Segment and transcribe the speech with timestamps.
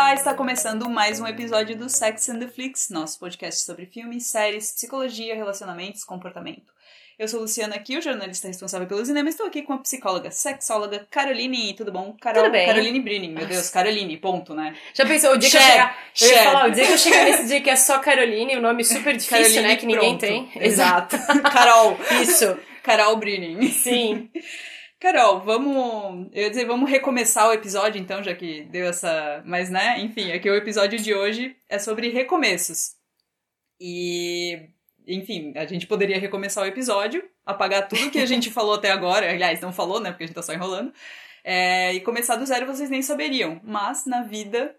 [0.00, 4.26] Olá, está começando mais um episódio do Sex and the Flix, nosso podcast sobre filmes,
[4.26, 6.72] séries, psicologia, relacionamentos, comportamento.
[7.18, 9.28] Eu sou Luciana aqui, o jornalista responsável pelo cinema.
[9.28, 11.74] Estou aqui com a psicóloga, sexóloga Caroline.
[11.74, 12.16] Tudo bom?
[12.18, 12.66] Carol, Tudo bem.
[12.66, 14.74] Caroline meu Deus, Caroline, ponto, né?
[14.94, 15.98] Já pensou o dia que eu chegar.
[16.18, 18.62] Eu ia falar, o dia que eu chegar nesse dia que é só Caroline, o
[18.62, 19.76] nome super difícil, Caroline, né?
[19.76, 20.20] Que ninguém pronto.
[20.20, 20.50] tem.
[20.56, 21.18] Exato.
[21.52, 21.98] Carol.
[22.22, 22.58] Isso.
[22.82, 23.70] Carol Brinning.
[23.70, 24.30] Sim.
[25.00, 26.28] Carol, vamos.
[26.32, 29.42] Eu ia dizer, vamos recomeçar o episódio, então, já que deu essa.
[29.46, 32.96] Mas, né, enfim, aqui o episódio de hoje é sobre recomeços.
[33.80, 34.68] E.
[35.06, 39.30] Enfim, a gente poderia recomeçar o episódio, apagar tudo que a gente falou até agora.
[39.30, 40.10] Aliás, não falou, né?
[40.10, 40.92] Porque a gente tá só enrolando.
[41.42, 43.58] É, e começar do zero vocês nem saberiam.
[43.64, 44.76] Mas na vida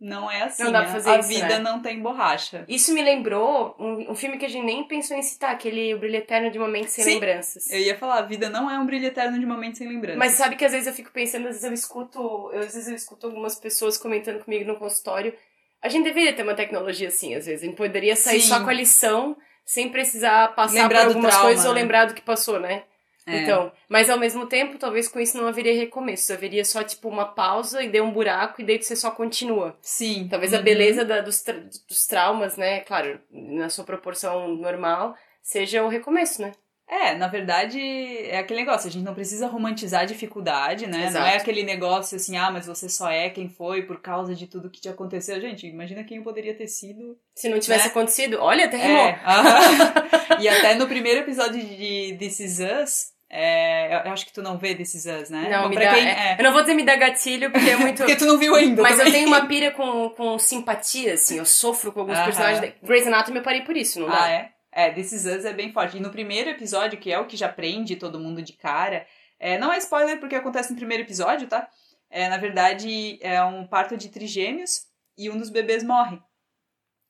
[0.00, 0.64] não é assim.
[0.64, 0.94] Não dá pra né?
[0.94, 1.58] fazer a isso, vida né?
[1.58, 2.64] não tem borracha.
[2.66, 5.98] Isso me lembrou um, um filme que a gente nem pensou em citar, aquele O
[5.98, 7.14] Brilho Eterno de Momentos Sem Sim.
[7.14, 7.68] Lembranças.
[7.68, 10.18] Eu ia falar, a vida não é um brilho eterno de momentos sem lembrança.
[10.18, 12.88] Mas sabe que às vezes eu fico pensando, às vezes eu escuto, eu, às vezes
[12.88, 15.34] eu escuto algumas pessoas comentando comigo no consultório.
[15.82, 17.62] A gente deveria ter uma tecnologia assim, às vezes.
[17.62, 18.48] A gente poderia sair Sim.
[18.48, 21.80] só com a lição, sem precisar passar Lembrar por algumas trauma, coisas ou né?
[21.82, 22.84] lembrar do que passou, né?
[23.26, 23.42] É.
[23.42, 26.32] Então, mas ao mesmo tempo, talvez com isso não haveria recomeço.
[26.32, 29.76] Haveria só, tipo, uma pausa e deu um buraco e daí você só continua.
[29.82, 30.26] Sim.
[30.28, 30.64] Talvez a Uhum.
[30.64, 32.80] beleza da- dos, tra- dos traumas, né?
[32.80, 36.52] Claro, na sua proporção normal, seja o recomeço, né?
[36.92, 37.78] É, na verdade,
[38.26, 40.98] é aquele negócio, a gente não precisa romantizar a dificuldade, né?
[40.98, 41.26] Não Exato.
[41.26, 44.68] é aquele negócio assim, ah, mas você só é quem foi por causa de tudo
[44.68, 45.40] que te aconteceu.
[45.40, 47.16] Gente, imagina quem poderia ter sido.
[47.34, 47.90] Se não tivesse Né?
[47.90, 49.20] acontecido, olha, terremoto.
[49.20, 54.42] É, e até no primeiro episódio de This Is Us, é, eu acho que tu
[54.42, 55.48] não vê Is Us, né?
[55.48, 56.36] Não, Bom, me dá, quem- é, é.
[56.40, 57.98] Eu não vou dizer me dá gatilho, porque é muito.
[57.98, 58.82] Porque tu não viu ainda.
[58.82, 59.12] Mas eu também.
[59.12, 61.38] tenho uma pira com, com simpatia, assim.
[61.38, 62.24] Eu sofro com alguns Aham.
[62.24, 62.60] personagens.
[62.60, 62.68] Da...
[62.86, 64.24] Grey's Anatomy eu parei por isso, não dá?
[64.24, 64.50] Ah, é?
[64.72, 65.96] É, Is Us é bem forte.
[65.96, 69.06] E no primeiro episódio, que é o que já prende todo mundo de cara,
[69.38, 71.68] é, não é spoiler porque acontece no primeiro episódio, tá?
[72.08, 74.86] É, na verdade, é um parto de trigêmeos
[75.16, 76.20] e um dos bebês morre.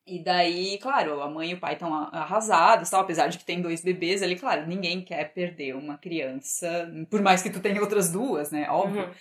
[0.07, 3.61] E daí, claro, a mãe e o pai estão arrasados, tal, apesar de que tem
[3.61, 8.11] dois bebês ali, claro, ninguém quer perder uma criança, por mais que tu tenha outras
[8.11, 8.69] duas, né?
[8.71, 9.05] Óbvio.
[9.05, 9.15] Uhum.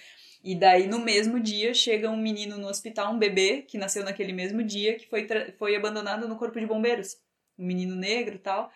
[0.44, 4.32] E daí, no mesmo dia, chega um menino no hospital, um bebê, que nasceu naquele
[4.32, 7.18] mesmo dia, que foi, foi abandonado no corpo de bombeiros.
[7.60, 8.72] Um menino negro e tal.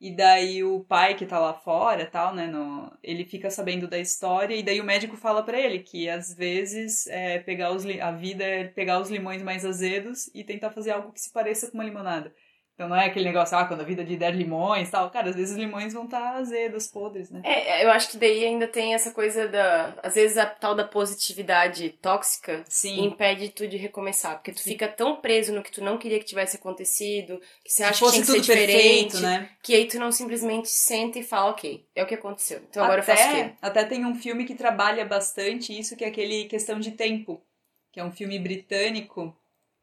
[0.00, 3.98] E daí o pai que tá lá fora tal, né, no, ele fica sabendo da
[3.98, 8.12] história e daí o médico fala pra ele que às vezes é, pegar os, a
[8.12, 11.74] vida é pegar os limões mais azedos e tentar fazer algo que se pareça com
[11.78, 12.32] uma limonada.
[12.78, 15.10] Então não é aquele negócio, ah, quando a vida lhe der limões tal.
[15.10, 17.40] Cara, às vezes os limões vão estar azedos, podres, né?
[17.42, 19.94] É, eu acho que daí ainda tem essa coisa da.
[20.00, 23.04] Às vezes a tal da positividade tóxica Sim.
[23.04, 24.36] impede tu de recomeçar.
[24.36, 24.70] Porque tu Sim.
[24.70, 28.04] fica tão preso no que tu não queria que tivesse acontecido, que você Se acha
[28.04, 29.50] que tinha que ser diferente, perfeito, né?
[29.60, 32.60] que aí tu não simplesmente senta e fala, ok, é o que aconteceu.
[32.70, 33.52] Então agora eu até, faço o quê?
[33.60, 37.42] Até tem um filme que trabalha bastante isso, que é aquele Questão de Tempo,
[37.90, 39.36] que é um filme britânico,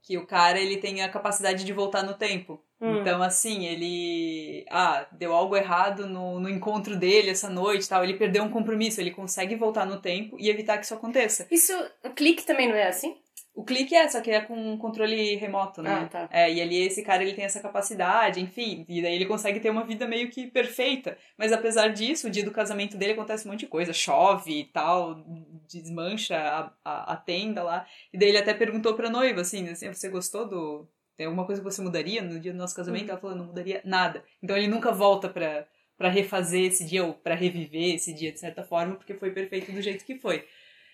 [0.06, 2.62] que o cara ele tem a capacidade de voltar no tempo.
[2.80, 3.00] Hum.
[3.00, 4.64] Então, assim, ele.
[4.70, 8.04] Ah, deu algo errado no, no encontro dele essa noite tal.
[8.04, 11.48] Ele perdeu um compromisso, ele consegue voltar no tempo e evitar que isso aconteça.
[11.50, 11.74] Isso,
[12.04, 13.18] o clique também não é assim?
[13.56, 15.90] O clique é, só que é com controle remoto, né?
[15.90, 16.30] Ah, tá.
[16.30, 19.70] É, e ali esse cara ele tem essa capacidade, enfim, e daí ele consegue ter
[19.70, 21.18] uma vida meio que perfeita.
[21.38, 24.66] Mas apesar disso, o dia do casamento dele acontece um monte de coisa, chove e
[24.66, 25.24] tal,
[25.70, 27.88] desmancha a, a, a tenda lá.
[28.12, 30.90] E daí ele até perguntou pra noiva, assim, assim, você gostou do.
[31.16, 33.06] Tem alguma coisa que você mudaria no dia do nosso casamento?
[33.06, 33.12] Uhum.
[33.12, 34.22] Ela falou, não mudaria nada.
[34.44, 35.66] Então ele nunca volta pra,
[35.98, 39.72] pra refazer esse dia, ou pra reviver esse dia de certa forma, porque foi perfeito
[39.72, 40.46] do jeito que foi.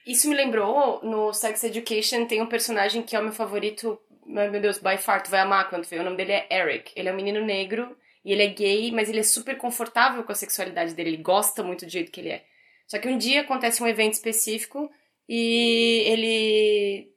[0.05, 4.59] Isso me lembrou, no Sex Education tem um personagem que é o meu favorito, meu
[4.59, 5.99] Deus, by far, tu vai amar quando vê.
[5.99, 6.91] O nome dele é Eric.
[6.95, 10.31] Ele é um menino negro e ele é gay, mas ele é super confortável com
[10.31, 11.11] a sexualidade dele.
[11.11, 12.45] Ele gosta muito do jeito que ele é.
[12.87, 14.89] Só que um dia acontece um evento específico
[15.27, 17.11] e ele.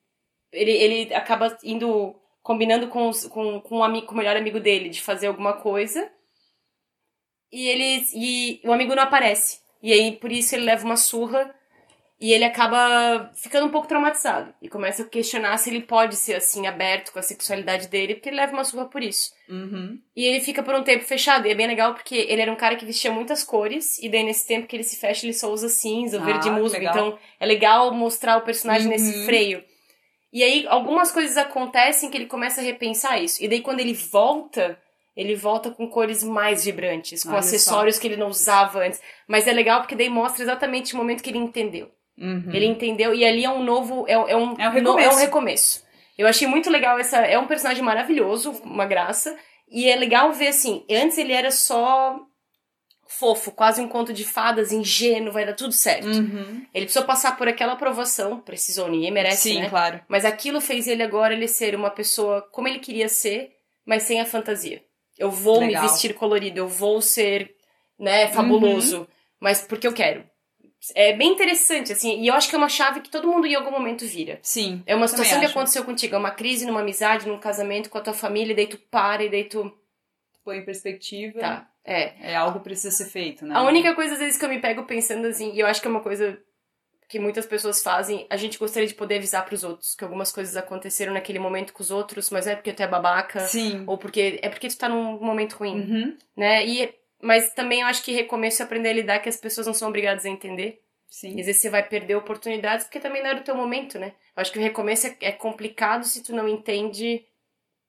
[0.52, 2.14] Ele, ele acaba indo.
[2.42, 5.54] combinando com, os, com, com, um amigo, com o melhor amigo dele de fazer alguma
[5.54, 6.10] coisa.
[7.50, 8.06] E ele.
[8.14, 9.60] E o amigo não aparece.
[9.82, 11.54] E aí, por isso, ele leva uma surra
[12.20, 14.54] e ele acaba ficando um pouco traumatizado.
[14.62, 18.28] E começa a questionar se ele pode ser assim, aberto com a sexualidade dele, porque
[18.28, 19.30] ele leva uma surra por isso.
[19.48, 19.98] Uhum.
[20.16, 21.46] E ele fica por um tempo fechado.
[21.46, 23.98] E é bem legal porque ele era um cara que vestia muitas cores.
[23.98, 26.80] E daí, nesse tempo que ele se fecha, ele só usa cinza, Ah, verde musgo.
[26.80, 28.92] Então, é legal mostrar o personagem Uhum.
[28.92, 29.62] nesse freio.
[30.32, 33.42] E aí, algumas coisas acontecem que ele começa a repensar isso.
[33.42, 34.78] E daí, quando ele volta,
[35.16, 39.00] ele volta com cores mais vibrantes, com Olha acessórios que ele não usava antes.
[39.28, 41.90] Mas é legal porque daí mostra exatamente o momento que ele entendeu.
[42.18, 42.50] Uhum.
[42.52, 44.04] Ele entendeu, e ali é um novo.
[44.08, 45.10] É, é um, É um no- é recomeço.
[45.16, 45.84] um recomeço.
[46.16, 47.18] Eu achei muito legal essa.
[47.18, 49.36] É um personagem maravilhoso, uma graça.
[49.68, 52.20] E é legal ver assim, antes ele era só
[53.06, 56.06] fofo, quase um conto de fadas, ingênuo, vai dar tudo certo.
[56.06, 56.64] Uhum.
[56.74, 59.68] Ele precisou passar por aquela aprovação, precisou, ninguém merece, Sim, né?
[59.70, 60.00] claro.
[60.08, 63.52] Mas aquilo fez ele agora ele ser uma pessoa como ele queria ser,
[63.86, 64.82] mas sem a fantasia.
[65.18, 65.82] Eu vou Legal.
[65.82, 67.54] me vestir colorido, eu vou ser,
[67.98, 69.06] né, fabuloso,
[69.38, 70.24] mas porque eu quero.
[70.94, 73.54] É bem interessante, assim, e eu acho que é uma chave que todo mundo em
[73.54, 74.38] algum momento vira.
[74.42, 74.82] Sim.
[74.86, 75.56] É uma situação que acho.
[75.56, 78.66] aconteceu contigo, é uma crise numa amizade, num casamento com a tua família, e daí
[78.66, 79.72] tu para e daí tu.
[80.44, 81.38] Põe em perspectiva.
[81.40, 81.70] Tá.
[81.84, 82.32] É.
[82.32, 83.54] É algo que precisa ser feito, né?
[83.54, 85.86] A única coisa, às vezes, que eu me pego pensando assim, e eu acho que
[85.86, 86.38] é uma coisa
[87.08, 90.56] que muitas pessoas fazem, a gente gostaria de poder avisar pros outros que algumas coisas
[90.56, 93.84] aconteceram naquele momento com os outros, mas não é porque tu é babaca, Sim.
[93.86, 96.16] ou porque é porque tu tá num momento ruim, Uhum.
[96.36, 96.66] né?
[96.66, 96.92] E
[97.24, 99.88] mas também eu acho que recomeço é aprender a lidar que as pessoas não são
[99.88, 100.82] obrigadas a entender.
[101.08, 101.40] E Sim.
[101.40, 104.14] às vezes você vai perder oportunidades porque também não era o teu momento, né?
[104.36, 107.24] Eu acho que o recomeço é, é complicado se tu não entende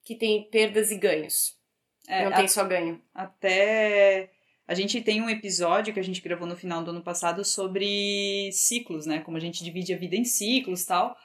[0.03, 1.55] que tem perdas e ganhos.
[2.07, 3.01] É, não tem só ganho.
[3.13, 4.29] Até
[4.67, 8.49] a gente tem um episódio que a gente gravou no final do ano passado sobre
[8.53, 9.19] ciclos, né?
[9.19, 11.17] Como a gente divide a vida em ciclos e tal.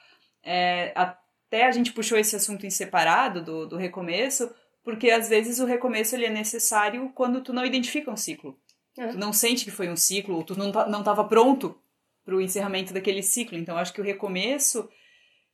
[0.43, 4.53] É, até a gente puxou esse assunto em separado do, do recomeço,
[4.83, 8.59] porque às vezes o recomeço ele é necessário quando tu não identifica um ciclo.
[8.97, 9.07] É.
[9.07, 11.79] Tu não sente que foi um ciclo, ou tu não, tá, não tava pronto
[12.23, 13.57] pro encerramento daquele ciclo.
[13.57, 14.89] Então, acho que o recomeço,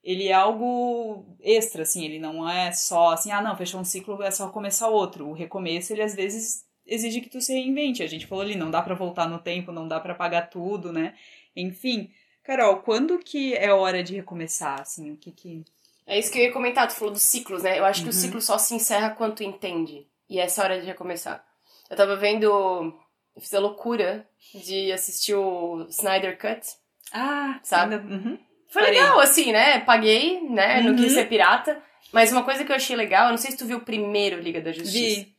[0.04, 4.22] ele é algo extra, assim, ele não é só assim, ah, não, fechou um ciclo,
[4.24, 5.28] é só começar outro.
[5.28, 8.04] O recomeço, ele às vezes exige que tu se reinvente.
[8.04, 10.92] A gente falou ali, não dá pra voltar no tempo, não dá pra apagar tudo,
[10.92, 11.14] né?
[11.56, 12.12] Enfim,
[12.44, 15.66] Carol, quando que é hora de recomeçar, assim, o que que...
[16.08, 17.78] É isso que eu ia comentar, tu falou dos ciclos, né?
[17.78, 18.18] Eu acho que o Uhum.
[18.20, 20.08] ciclo só se encerra quando tu entende.
[20.30, 21.44] E essa é a hora de recomeçar.
[21.90, 22.46] Eu tava vendo.
[22.46, 24.26] Eu fiz a loucura
[24.56, 26.66] de assistir o Snyder Cut.
[27.14, 27.96] Ah, Sabe?
[27.96, 28.38] ainda- uhum.
[28.70, 29.00] Foi Parei.
[29.00, 29.80] legal, assim, né?
[29.82, 30.82] Paguei, né?
[30.82, 30.98] Não Uhum.
[30.98, 31.82] quis ser pirata.
[32.12, 34.40] Mas uma coisa que eu achei legal, eu não sei se tu viu o primeiro
[34.42, 35.22] Liga da Justiça.
[35.22, 35.36] Vi.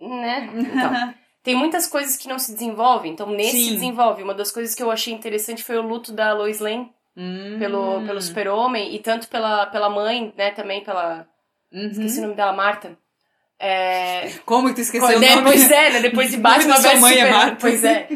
[0.00, 0.50] Né?
[0.54, 3.12] Então, tem muitas coisas que não se desenvolvem.
[3.12, 3.74] Então, nesse Sim.
[3.74, 4.22] desenvolve.
[4.22, 7.56] Uma das coisas que eu achei interessante foi o luto da Lois Lane Hum.
[7.58, 8.94] pelo, pelo super-homem.
[8.94, 10.50] E tanto pela, pela mãe, né?
[10.50, 11.26] Também pela...
[11.72, 11.88] Uhum.
[11.90, 12.96] Esqueci o nome dela, Marta.
[13.58, 14.30] É...
[14.44, 15.42] Como que tu esqueceu o Quando- nome?
[15.42, 16.00] Pois é, né?
[16.00, 17.32] Depois de O nome Batman vs mãe é Superman.
[17.32, 17.56] Marta.
[17.60, 18.08] Pois é.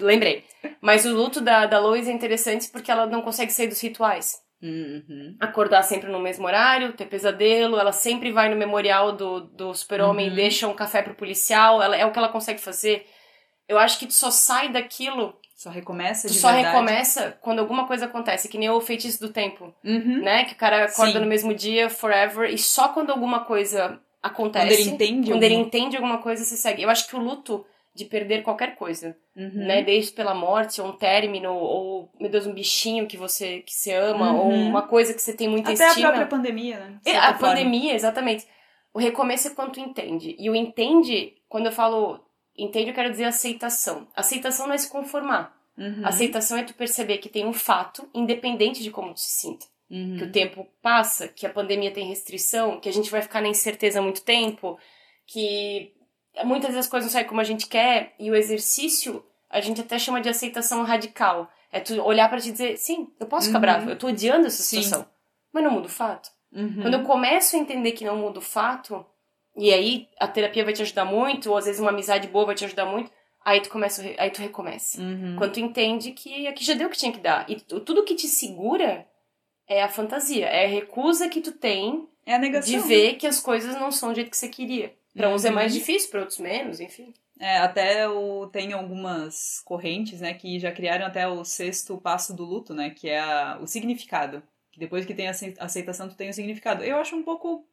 [0.00, 0.44] Lembrei.
[0.80, 4.36] Mas o luto da, da Lois é interessante porque ela não consegue sair dos rituais.
[4.62, 5.34] Uhum.
[5.40, 10.26] Acordar sempre no mesmo horário, ter pesadelo, ela sempre vai no memorial do, do super-homem
[10.28, 10.32] Uhum.
[10.32, 13.04] e deixa um café pro policial, ela, é o que ela consegue fazer.
[13.68, 16.74] Eu acho que tu só sai daquilo, Só recomeça tu de só verdade.
[16.74, 20.22] recomeça quando alguma coisa acontece, que nem o feitiço do tempo, Uhum.
[20.22, 20.44] né?
[20.44, 21.18] Que o cara acorda Sim.
[21.20, 24.66] no mesmo dia, forever, e só quando alguma coisa acontece.
[24.66, 26.82] Quando ele entende Quando ele alguma- entende alguma coisa, você segue.
[26.82, 27.64] Eu acho que o luto
[27.94, 29.50] de perder qualquer coisa, Uhum.
[29.66, 29.82] né?
[29.82, 33.92] Desde pela morte, ou um término, ou, meu Deus, um bichinho que você, que você
[33.92, 34.66] ama, ou Uhum.
[34.68, 36.08] uma coisa que você tem muita Até a estima.
[36.08, 36.98] própria pandemia, né?
[37.04, 37.38] É, a forma.
[37.54, 38.46] pandemia, exatamente.
[38.94, 40.34] O recomeço é quando tu entende.
[40.38, 42.18] E o entende, quando eu falo
[42.56, 44.08] entende, eu quero dizer aceitação.
[44.14, 45.56] Aceitação não é se conformar.
[45.76, 46.04] Uhum.
[46.04, 49.66] Aceitação é tu perceber que tem um fato, independente de como tu se sinta.
[49.90, 50.16] Uhum.
[50.18, 53.48] Que o tempo passa, que a pandemia tem restrição, que a gente vai ficar na
[53.48, 54.78] incerteza há muito tempo,
[55.26, 55.92] que
[56.44, 59.80] muitas vezes as coisas não saem como a gente quer, e o exercício a gente
[59.82, 61.50] até chama de aceitação radical.
[61.70, 63.62] É tu olhar pra te dizer, sim, eu posso ficar Uhum.
[63.62, 64.82] bravo, eu tô odiando essa Sim.
[64.82, 65.06] situação.
[65.52, 66.30] Mas não muda o fato.
[66.52, 66.82] Uhum.
[66.82, 69.04] Quando eu começo a entender que não muda o fato,
[69.56, 72.54] e aí a terapia vai te ajudar muito, ou às vezes uma amizade boa vai
[72.54, 73.10] te ajudar muito,
[73.44, 75.00] aí tu começa, aí tu recomeça.
[75.00, 75.36] Uhum.
[75.36, 77.48] Quando tu entende que aqui já deu o que tinha que dar.
[77.50, 79.06] E tu- tudo que te segura
[79.68, 83.74] é a fantasia, é a recusa que tu tem É de ver que as coisas
[83.76, 84.94] não são do jeito que você queria.
[85.14, 85.54] Pra uns é Uhum.
[85.56, 87.12] mais difícil, pra outros menos, enfim.
[87.38, 92.44] É, até o, tem algumas correntes, né, que já criaram até o sexto passo do
[92.44, 94.42] luto, né, que é a- o significado.
[94.70, 96.82] Que depois que tem a acei- aceitação, tu tem o significado.
[96.84, 97.66] Eu acho um pouco...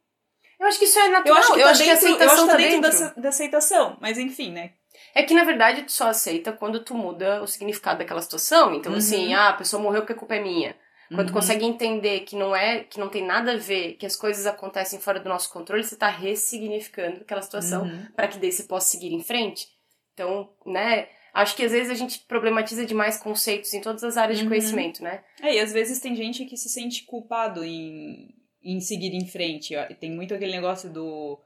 [0.60, 1.38] Eu acho que isso é Eu natural.
[1.38, 3.14] acho que eu tá acho que a dentro, eu acho aceitação que tá dentro dentro.
[3.16, 3.96] da, da aceitação.
[4.00, 4.72] Mas enfim, né.
[5.14, 8.74] É que, na verdade, tu só aceita quando tu muda o significado daquela situação.
[8.74, 8.98] Então, Uhum.
[8.98, 10.76] assim, ah, a pessoa morreu porque a culpa é minha.
[11.08, 11.34] Quando tu Uhum.
[11.40, 15.00] consegue entender que não é, que não tem nada a ver, que as coisas acontecem
[15.00, 18.06] fora do nosso controle, você tá ressignificando aquela situação Uhum.
[18.14, 19.66] pra que daí você possa seguir em frente.
[20.14, 24.38] Então, né, acho que às vezes a gente problematiza demais conceitos em todas as áreas
[24.38, 24.50] de Uhum.
[24.50, 25.22] conhecimento, né?
[25.42, 28.28] É, e às vezes tem gente que se sente culpado em,
[28.62, 29.74] em seguir em frente.
[29.98, 31.40] Tem muito aquele negócio do.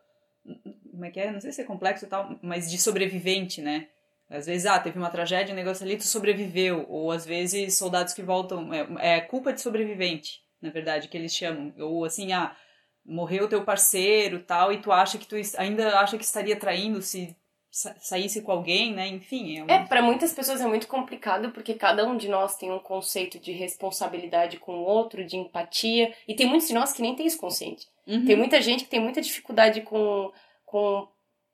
[0.90, 1.30] Como é que é?
[1.30, 3.88] Não sei se é complexo e tal, mas de sobrevivente, né?
[4.28, 6.86] Às vezes, ah, teve uma tragédia, um negócio ali, tu sobreviveu.
[6.88, 8.72] Ou às vezes, soldados que voltam.
[8.72, 11.72] É, é culpa de sobrevivente, na verdade, que eles chamam.
[11.78, 12.56] Ou assim, ah,
[13.04, 17.36] morreu teu parceiro tal, e tu acha que tu ainda acha que estaria traindo se
[17.74, 19.08] sa- saísse com alguém, né?
[19.08, 19.66] Enfim, é um.
[19.68, 23.36] É, pra muitas pessoas é muito complicado porque cada um de nós tem um conceito
[23.38, 27.26] de responsabilidade com o outro, de empatia, e tem muitos de nós que nem tem
[27.26, 27.88] esse consciente.
[28.06, 28.24] Uhum.
[28.24, 30.30] Tem muita gente que tem muita dificuldade com,
[30.64, 31.08] com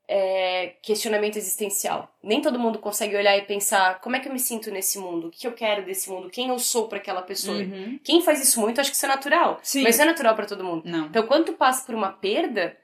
[0.06, 2.14] é, questionamento existencial.
[2.22, 5.28] Nem todo mundo consegue olhar e pensar como é que eu me sinto nesse mundo,
[5.28, 7.56] o que eu quero desse mundo, quem eu sou para aquela pessoa.
[7.56, 7.98] Uhum.
[8.04, 9.58] Quem faz isso muito, acho que isso é natural.
[9.62, 9.84] Sim.
[9.84, 10.82] Mas não é natural para todo mundo.
[10.84, 11.06] Não.
[11.06, 12.76] Então, quando tu passa por uma perda,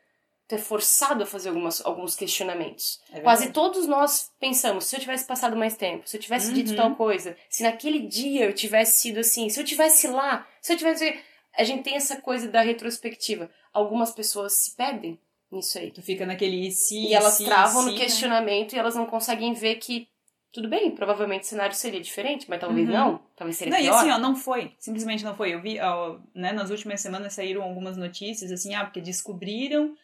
[0.49, 3.01] tu é forçado a fazer algumas, alguns questionamentos.
[3.13, 3.21] É.
[3.21, 6.77] Quase todos nós pensamos, se eu tivesse passado mais tempo, se eu tivesse dito Uhum.
[6.77, 10.77] tal coisa, se naquele dia eu tivesse sido assim, se eu tivesse lá, se eu
[10.77, 11.19] tivesse.
[11.59, 13.51] A gente tem essa coisa da retrospectiva.
[13.73, 15.19] Algumas pessoas se perdem
[15.51, 15.91] nisso aí.
[15.91, 17.99] Tu fica naquele se, E elas se, travam se, no né?
[17.99, 20.07] questionamento e elas não conseguem ver que
[20.53, 22.95] tudo bem, provavelmente o cenário seria diferente, mas talvez Uhum.
[22.95, 23.95] não, talvez seria Não, e pior.
[23.99, 24.73] assim, ó, não foi.
[24.79, 25.53] Simplesmente não foi.
[25.55, 29.95] Eu vi, ó, né, nas últimas semanas saíram algumas notícias, assim, ah, porque descobriram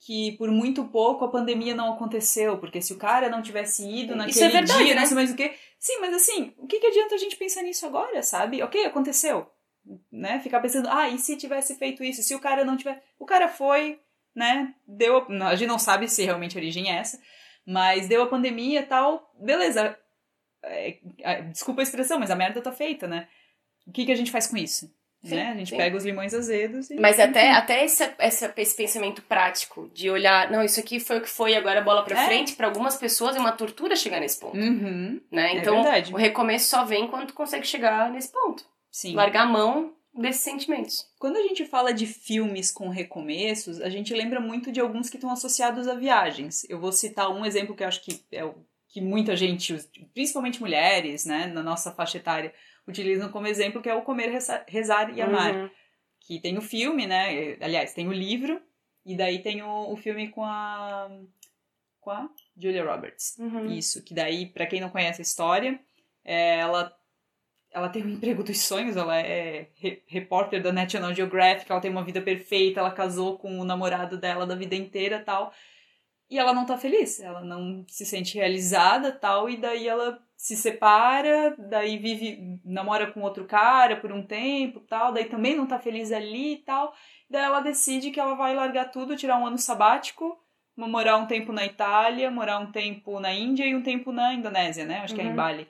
[0.00, 4.14] que por muito pouco a pandemia não aconteceu, porque se o cara não tivesse ido
[4.14, 5.00] Isso naquele é verdade, dia, né?
[5.00, 5.54] não sei mais o quê.
[5.78, 8.62] Sim, mas assim, o que, que adianta a gente pensar nisso agora, sabe?
[8.62, 9.46] Ok, aconteceu.
[10.10, 10.40] Né?
[10.40, 12.22] Ficar pensando, ah, e se tivesse feito isso?
[12.22, 13.02] Se o cara não tiver.
[13.18, 14.00] O cara foi,
[14.34, 14.74] né?
[14.86, 15.26] Deu.
[15.42, 17.20] A gente não sabe se realmente a origem é essa,
[17.66, 19.30] mas deu a pandemia e tal.
[19.38, 19.98] Beleza.
[20.62, 23.28] É, é, desculpa a expressão, mas a merda tá feita, né?
[23.86, 24.94] O que, que a gente faz com isso?
[25.22, 25.50] Sim, né?
[25.50, 25.76] A gente sim.
[25.76, 26.94] pega os limões azedos e.
[26.98, 31.20] Mas até, até esse, esse, esse pensamento prático de olhar, não, isso aqui foi o
[31.20, 32.26] que foi, agora bola pra É.
[32.26, 34.56] frente, pra algumas pessoas é uma tortura chegar nesse ponto.
[34.56, 35.20] Uhum.
[35.30, 35.52] Né?
[35.52, 36.12] É Então, verdade.
[36.12, 38.64] o recomeço só vem quando tu consegue chegar nesse ponto.
[38.90, 39.14] Sim.
[39.14, 41.06] Largar a mão desses sentimentos.
[41.18, 45.16] Quando a gente fala de filmes com recomeços, a gente lembra muito de alguns que
[45.16, 46.66] estão associados a viagens.
[46.68, 48.54] Eu vou citar um exemplo que eu acho que é o
[48.88, 49.76] que muita gente,
[50.12, 52.52] principalmente mulheres, né, na nossa faixa etária,
[52.90, 55.54] utilizam como exemplo, que é o Comer, Reza- Rezar e Amar.
[55.54, 55.70] Uhum.
[56.20, 57.56] Que tem o filme, né?
[57.60, 58.60] Aliás, tem o livro,
[59.06, 61.08] e daí tem o, o filme com a.
[62.00, 63.36] com a Julia Roberts.
[63.38, 63.66] Uhum.
[63.66, 65.80] Isso, que daí, pra quem não conhece a história,
[66.24, 66.94] é, ela,
[67.72, 71.90] ela tem o emprego dos sonhos, ela é re- repórter da National Geographic, ela tem
[71.90, 75.52] uma vida perfeita, ela casou com o namorado dela da vida inteira tal.
[76.30, 80.56] E ela não tá feliz, ela não se sente realizada tal, e daí ela se
[80.56, 85.78] separa, daí vive, namora com outro cara por um tempo tal, daí também não tá
[85.78, 86.94] feliz ali e tal.
[87.28, 90.38] Daí ela decide que ela vai largar tudo, tirar um ano sabático,
[90.76, 94.84] morar um tempo na Itália, morar um tempo na Índia e um tempo na Indonésia,
[94.84, 95.00] né?
[95.00, 95.36] Acho que é em Uhum.
[95.36, 95.68] Bali.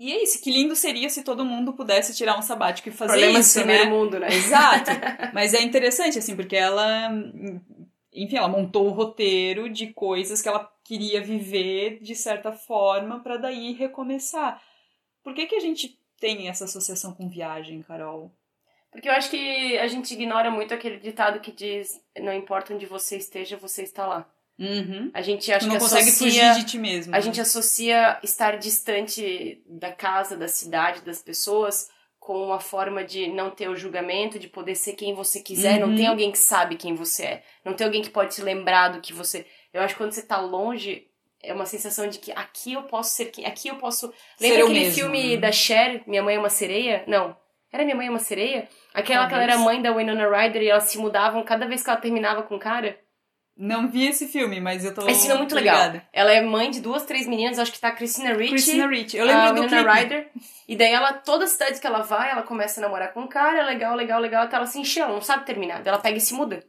[0.00, 3.14] E é isso, que lindo seria se todo mundo pudesse tirar um sabático e fazer
[3.14, 3.90] Problemas isso, primeiro né?
[3.90, 4.28] mundo, né?
[4.28, 4.90] Exato.
[5.34, 7.10] Mas é interessante, assim, porque ela.
[8.12, 13.36] Enfim, ela montou o roteiro de coisas que ela queria viver de certa forma para
[13.36, 14.62] daí recomeçar.
[15.22, 18.32] Por que, que a gente tem essa associação com viagem, Carol?
[18.90, 22.86] Porque eu acho que a gente ignora muito aquele ditado que diz: não importa onde
[22.86, 24.30] você esteja, você está lá.
[24.58, 25.10] Uhum.
[25.14, 27.14] A gente Tu acha não que consegue associa, fugir de ti mesmo.
[27.14, 27.22] a né?
[27.22, 31.88] gente associa estar distante da casa, da cidade, das pessoas
[32.28, 35.88] com uma forma de não ter o julgamento, de poder ser quem você quiser, não
[35.88, 35.96] Uhum.
[35.96, 39.00] tem alguém que sabe quem você é, não tem alguém que pode te lembrar do
[39.00, 39.46] que você.
[39.72, 41.06] Eu acho que quando você tá longe
[41.42, 44.12] é uma sensação de que aqui eu posso ser quem, aqui eu posso.
[44.38, 45.36] Lembra aquele mesmo, filme né?
[45.38, 47.02] da Cher, Minha Mãe é uma sereia?
[47.06, 47.34] Não.
[47.72, 48.68] Era Minha Mãe é uma sereia?
[48.92, 51.88] Aquela que ela era mãe da Winona Ryder e elas se mudavam cada vez que
[51.88, 52.98] ela terminava com o cara?
[53.60, 55.08] Não vi esse filme, mas eu tô.
[55.08, 55.74] Esse filme é muito tô legal.
[55.76, 56.02] ligada.
[56.12, 59.16] Ela é mãe de duas, três meninas, acho que tá a Christina Ricci, Christina Ricci.
[59.16, 60.00] Eu a lembro do Winona clipe.
[60.14, 60.28] Ryder.
[60.68, 63.26] E daí ela, toda a cidade que ela vai, ela começa a namorar com um
[63.26, 65.82] cara, legal, legal, legal, até ela se encher, ela não sabe terminar.
[65.82, 66.62] Daí ela pega e se muda.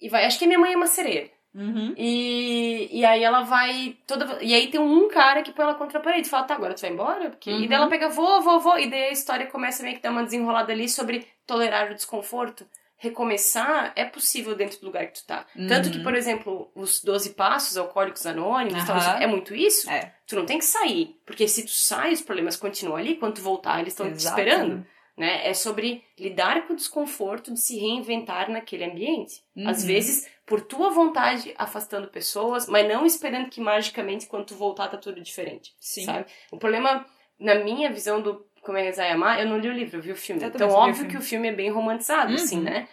[0.00, 1.30] E vai, acho que minha mãe é uma sereia.
[1.52, 1.94] Uhum.
[1.96, 4.38] E, e aí ela vai toda.
[4.40, 6.28] E aí tem um cara que põe ela contra a parede.
[6.28, 7.30] Fala, tá, agora tu vai embora?
[7.30, 7.50] Porque...
[7.50, 7.66] E Uhum.
[7.66, 8.78] daí ela pega, vou, vou, vou.
[8.78, 12.66] E daí a história começa meio que dar uma desenrolada ali sobre tolerar o desconforto.
[13.04, 15.46] Recomeçar é possível dentro do lugar que tu tá.
[15.68, 16.02] Tanto que, Uhum.
[16.04, 19.18] por exemplo, os 12 passos, Alcoólicos Anônimos, tal, Aham.
[19.20, 19.88] é muito isso.
[19.90, 20.14] É.
[20.26, 21.20] Tu não tem que sair.
[21.26, 23.16] Porque se tu sai, os problemas continuam ali.
[23.16, 24.84] Quando tu voltar, eles estão te esperando.
[25.16, 25.48] Né?
[25.48, 29.42] É sobre lidar com o desconforto de se reinventar naquele ambiente.
[29.64, 29.86] Às Uhum.
[29.86, 34.96] vezes, por tua vontade, afastando pessoas, mas não esperando que magicamente, quando tu voltar, tá
[34.96, 35.72] tudo diferente.
[35.78, 36.04] Sim.
[36.04, 36.26] Sabe?
[36.50, 37.06] O problema,
[37.38, 40.02] na minha visão do Como é Rezar e Amar, eu não li o livro, eu
[40.02, 40.42] vi o filme.
[40.42, 41.10] Eu então, vi o óbvio filme.
[41.10, 42.34] que o filme é bem romantizado, Uhum.
[42.36, 42.88] assim, né?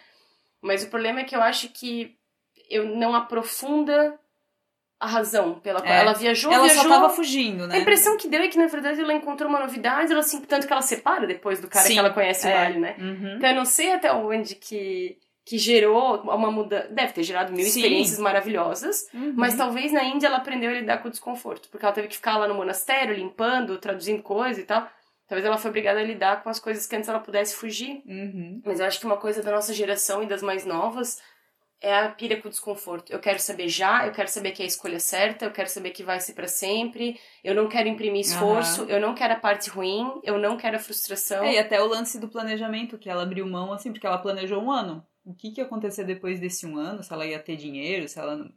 [0.60, 2.14] Mas o problema é que eu acho que
[2.70, 4.18] eu não aprofunda
[5.00, 5.98] a razão pela qual É.
[6.00, 6.84] ela viajou, Ela viajou.
[6.84, 7.74] só tava fugindo, né?
[7.74, 10.64] A impressão que deu é que, na verdade, ela encontrou uma novidade, ela assim, tanto
[10.66, 12.54] que ela separa depois do cara Sim, que ela conhece é.
[12.54, 12.94] Vale, né?
[12.98, 13.36] Uhum.
[13.36, 16.86] Então eu não sei até onde que, que gerou uma mudança.
[16.88, 17.80] Deve ter gerado mil Sim.
[17.80, 19.32] experiências maravilhosas, Uhum.
[19.36, 22.14] mas talvez na Índia ela aprendeu a lidar com o desconforto, porque ela teve que
[22.16, 24.86] ficar lá no monastério, limpando, traduzindo coisa e tal.
[25.32, 28.02] Talvez ela foi obrigada a lidar com as coisas que antes ela pudesse fugir.
[28.04, 28.60] Uhum.
[28.66, 31.18] Mas eu acho que uma coisa da nossa geração e das mais novas
[31.80, 33.10] é a pira com o desconforto.
[33.10, 35.88] Eu quero saber já, eu quero saber que é a escolha certa, eu quero saber
[35.92, 39.70] que vai ser pra sempre, eu não quero imprimir esforço, eu não quero a parte
[39.70, 41.42] ruim, eu não quero a frustração.
[41.44, 44.62] É, e até o lance do planejamento, que ela abriu mão, assim, porque ela planejou
[44.62, 45.02] um ano.
[45.24, 47.02] O que, que ia acontecer depois desse um ano?
[47.02, 48.36] Se ela ia ter dinheiro, se ela.
[48.36, 48.52] não-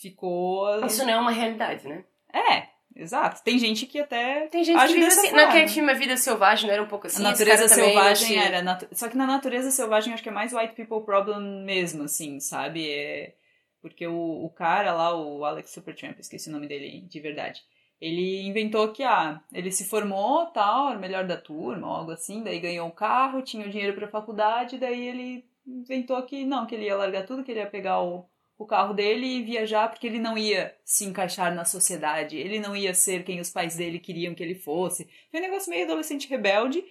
[0.00, 0.84] ficou.
[0.84, 2.04] Isso não é uma realidade, né?
[2.34, 2.66] É,
[2.96, 3.42] exato.
[3.44, 4.46] Tem gente que até.
[4.48, 5.30] Tem gente que vive assim.
[5.32, 7.20] Naquele filme A Vida Selvagem não era um pouco assim?
[7.20, 8.78] A natureza selvagem era.
[8.92, 12.90] Só que na natureza selvagem acho que é mais white people problem mesmo, assim, sabe?
[12.90, 13.34] É...
[13.80, 17.62] Porque o, o cara lá, o Alex Supertramp, esqueci o nome dele de verdade.
[18.00, 22.42] Ele inventou que, ah, ele se formou, tal, era o melhor da turma, algo assim,
[22.42, 26.74] daí ganhou um carro, tinha o dinheiro pra faculdade, daí ele inventou que não, que
[26.74, 30.06] ele ia largar tudo, que ele ia pegar o, o carro dele e viajar, porque
[30.06, 33.98] ele não ia se encaixar na sociedade, ele não ia ser quem os pais dele
[33.98, 35.08] queriam que ele fosse.
[35.30, 36.82] Foi um negócio meio adolescente rebelde,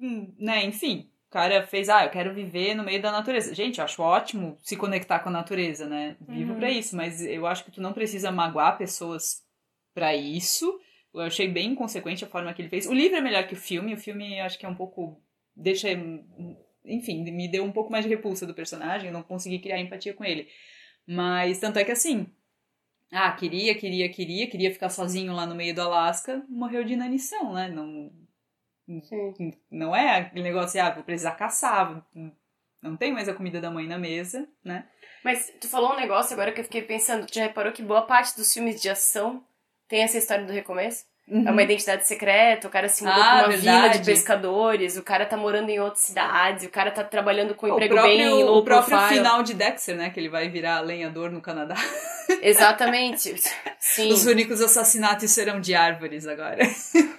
[0.00, 3.54] Hum, né, enfim, o cara fez, ah, eu quero viver no meio da natureza.
[3.54, 6.16] Gente, eu acho ótimo se conectar com a natureza, né?
[6.20, 6.58] Vivo Uhum.
[6.58, 9.42] pra isso, mas eu acho que tu não precisa magoar pessoas
[9.92, 10.80] pra isso.
[11.12, 12.86] Eu achei bem inconsequente a forma que ele fez.
[12.86, 15.20] O livro é melhor que o filme, o filme acho que é um pouco
[15.56, 15.88] deixa
[16.88, 20.24] enfim, me deu um pouco mais de repulsa do personagem, não consegui criar empatia com
[20.24, 20.48] ele.
[21.06, 22.26] Mas tanto é que assim,
[23.12, 27.52] ah, queria, queria, queria, queria ficar sozinho lá no meio do Alasca, morreu de inanição,
[27.54, 27.68] né?
[27.68, 28.10] Não
[29.02, 29.52] Sim.
[29.70, 32.06] não é aquele negócio, ah, vou precisar caçar,
[32.82, 34.88] não tem mais a comida da mãe na mesa, né?
[35.24, 37.26] Mas tu falou um negócio agora que eu fiquei pensando.
[37.26, 39.44] Tu já reparou que boa parte dos filmes de ação
[39.88, 41.04] tem essa história do recomeço?
[41.30, 43.24] É uma identidade secreta, o cara se mudou Uhum.
[43.24, 43.98] Ah, pra uma vila verdade.
[43.98, 47.70] de pescadores, o cara tá morando em outras cidades, o cara tá trabalhando com um
[47.70, 49.18] o emprego próprio, bem low o próprio profile.
[49.18, 50.08] final de Dexter, né?
[50.10, 51.74] Que ele vai virar lenhador no Canadá.
[52.40, 53.34] Exatamente.
[53.78, 54.12] Sim.
[54.12, 56.58] Os únicos assassinatos serão de árvores agora.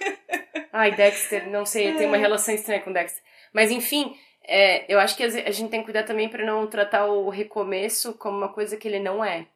[0.72, 3.22] Ai, Dexter, não sei, eu tenho uma relação estranha com Dexter.
[3.52, 4.14] Mas enfim,
[4.46, 8.14] é, eu acho que a gente tem que cuidar também pra não tratar o recomeço
[8.14, 9.46] como uma coisa que ele não é.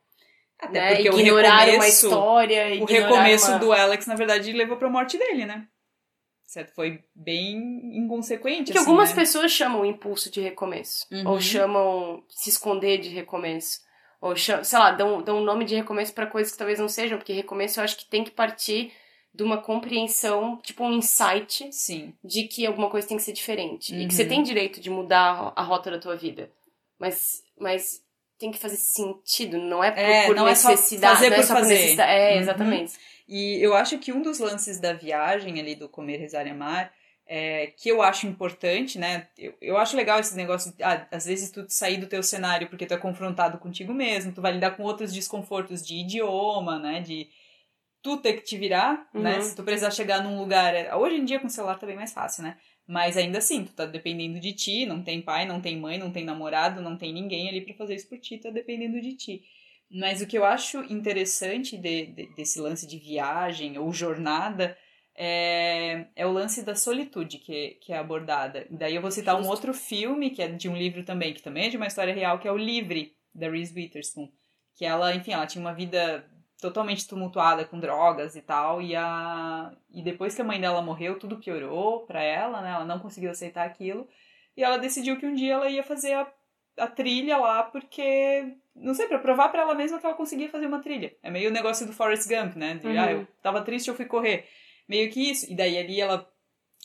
[0.65, 0.95] Até né?
[0.95, 3.59] porque Ignorar o recomeço, uma história, o recomeço uma...
[3.59, 5.67] do Alex, na verdade, levou pra morte dele, né?
[6.45, 6.73] Certo?
[6.75, 7.57] Foi bem
[7.97, 9.17] inconsequente, Que assim, algumas né?
[9.17, 11.07] pessoas chamam o impulso de recomeço.
[11.11, 11.29] Uhum.
[11.29, 13.81] Ou chamam se esconder de recomeço.
[14.21, 16.89] Ou chamam, sei lá, dão, dão um nome de recomeço pra coisas que talvez não
[16.89, 18.93] sejam, porque recomeço eu acho que tem que partir
[19.35, 22.15] de uma compreensão, tipo um insight Sim.
[22.23, 23.93] de que alguma coisa tem que ser diferente.
[23.93, 24.09] E Uhum.
[24.09, 26.49] que você tem direito de mudar a rota da tua vida.
[27.01, 28.04] Mas, mas
[28.39, 31.15] tem que fazer sentido, não é por, É, por não é só necessidade.
[31.15, 31.75] fazer não é por só fazer.
[31.75, 32.11] necessidade.
[32.13, 32.41] É, Uhum.
[32.41, 32.93] exatamente.
[33.29, 36.93] E eu acho que um dos lances da viagem ali do comer, rezar e amar,
[37.27, 39.29] é, que eu acho importante, né?
[39.39, 42.69] Eu, eu acho legal esse negócio, de, ah, às vezes tu sair do teu cenário
[42.69, 47.01] porque tu é confrontado contigo mesmo, tu vai lidar com outros desconfortos de idioma, né?
[47.01, 47.29] De
[48.03, 49.37] tu ter que te virar, né?
[49.37, 49.43] Uhum.
[49.43, 50.75] Se tu precisar chegar num lugar.
[50.75, 52.59] é, Hoje em dia com o celular tá bem mais fácil, né?
[52.87, 56.11] Mas ainda assim, tu tá dependendo de ti, não tem pai, não tem mãe, não
[56.13, 59.43] tem namorado, não tem ninguém ali pra fazer isso por ti, tá dependendo de ti.
[59.91, 64.77] Mas o que eu acho interessante de, de- desse lance de viagem ou jornada
[65.17, 68.67] é, é o lance da solitude que, que é abordada.
[68.71, 71.67] Daí eu vou citar um outro filme, que é de um livro também, que também
[71.67, 74.29] é de uma história real, que é o Livre, da Reese Witherspoon.
[74.75, 76.29] Que ela, enfim, ela tinha uma vida
[76.65, 81.19] totalmente tumultuada com drogas e tal, e, a, e depois que a mãe dela morreu,
[81.19, 82.71] tudo piorou pra ela, né?
[82.71, 84.09] Ela não conseguiu aceitar aquilo,
[84.57, 86.27] e ela decidiu que um dia ela ia fazer a,
[86.79, 90.67] a trilha lá, porque, não sei, pra provar pra ela mesma que ela conseguia fazer
[90.67, 91.15] uma trilha.
[91.23, 92.77] É meio o negócio do Forrest Gump, né?
[92.77, 92.99] De, Uhum.
[92.99, 94.49] ah, eu tava triste, eu fui correr.
[94.89, 95.51] Meio que isso.
[95.53, 96.27] E daí ali ela.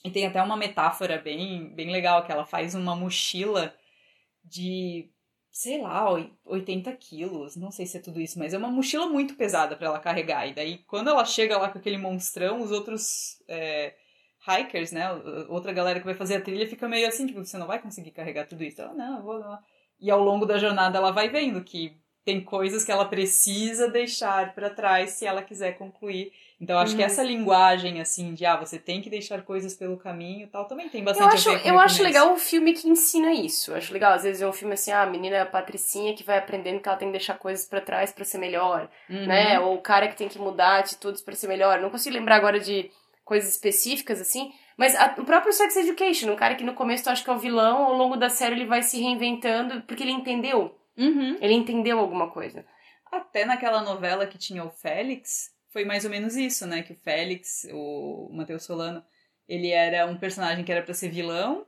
[0.03, 3.73] E tem até uma metáfora bem, bem legal, que ela faz uma mochila
[4.43, 5.09] de,
[5.59, 7.57] sei lá, oi- 80 quilos.
[7.57, 10.47] Não sei se é tudo isso, mas é uma mochila muito pesada pra ela carregar.
[10.47, 13.93] E daí, quando ela chega lá com aquele monstrão, os outros é,
[14.47, 15.11] hikers, né?
[15.49, 18.11] Outra galera que vai fazer a trilha fica meio assim, tipo, você não vai conseguir
[18.11, 18.81] carregar tudo isso.
[18.81, 19.61] Ela, não, eu vou lá.
[19.99, 21.93] E ao longo da jornada ela vai vendo que
[22.29, 26.31] tem coisas que ela precisa deixar pra trás se ela quiser concluir.
[26.61, 27.05] Então acho que Uhum.
[27.07, 30.89] essa linguagem assim de ah, você tem que deixar coisas pelo caminho, e tal, também
[30.89, 33.71] tem Eu bastante acho, a ver com eu acho legal um filme que ensina isso.
[33.71, 36.13] Eu acho legal, às vezes, é um filme assim, ah, a menina é a Patricinha
[36.13, 39.25] que vai aprendendo que ela tem que deixar coisas pra trás pra ser melhor, Uhum.
[39.25, 39.57] né?
[39.59, 41.79] Ou o cara que tem que mudar atitudes pra ser melhor.
[41.79, 42.91] Não consigo lembrar agora de
[43.23, 44.51] coisas específicas, assim.
[44.75, 47.33] Mas a- o próprio Sex Education, um cara que no começo tu acha que é
[47.33, 50.75] o vilão, ao longo da série ele vai se reinventando porque ele entendeu.
[50.99, 51.37] Uhum.
[51.41, 52.65] Ele entendeu alguma coisa.
[53.11, 56.83] Até naquela novela que tinha o Félix, foi mais ou menos isso, né?
[56.83, 59.03] Que o Félix, o Matheus Solano,
[59.47, 61.65] ele era um personagem que era pra ser vilão,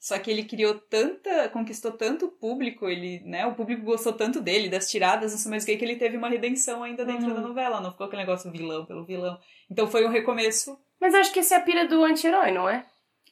[0.00, 3.44] só que ele criou tanta, conquistou tanto público, ele, né?
[3.46, 6.16] O público gostou tanto dele, das tiradas, não sei mais o que, que ele teve
[6.16, 7.34] uma redenção ainda dentro Uhum.
[7.34, 9.38] da novela, não ficou aquele negócio vilão pelo vilão.
[9.70, 10.76] Então foi um recomeço.
[11.00, 12.86] Mas acho que essa é a pira do anti-herói, não é?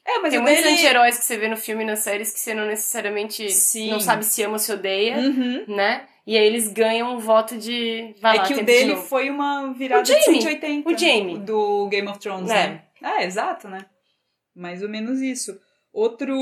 [0.05, 0.75] É, mas Tem muitos dele...
[0.75, 3.91] anti-heróis que você vê no filme e nas séries que você não necessariamente Sim.
[3.91, 5.65] não sabe se ama ou se odeia, Uhum.
[5.67, 6.07] né?
[6.25, 8.13] E aí eles ganham um voto de.
[8.21, 9.07] Vai lá, é que o de dele novo.
[9.07, 10.89] foi uma virada de 180.
[10.89, 11.39] O Jaime.
[11.39, 12.53] Do Game of Thrones, É.
[12.53, 12.83] né?
[13.01, 13.85] É, exato, né?
[14.55, 15.59] Mais ou menos isso.
[15.91, 16.35] Outro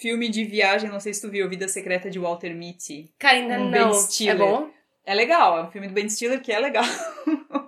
[0.00, 3.12] filme de viagem, não sei se tu viu, Vida Secreta de Walter Mitty.
[3.18, 3.90] Cara, ainda um não.
[3.90, 4.34] Ben Stiller.
[4.34, 4.68] É bom?
[5.06, 6.84] É legal, é um filme do Ben Stiller que é legal.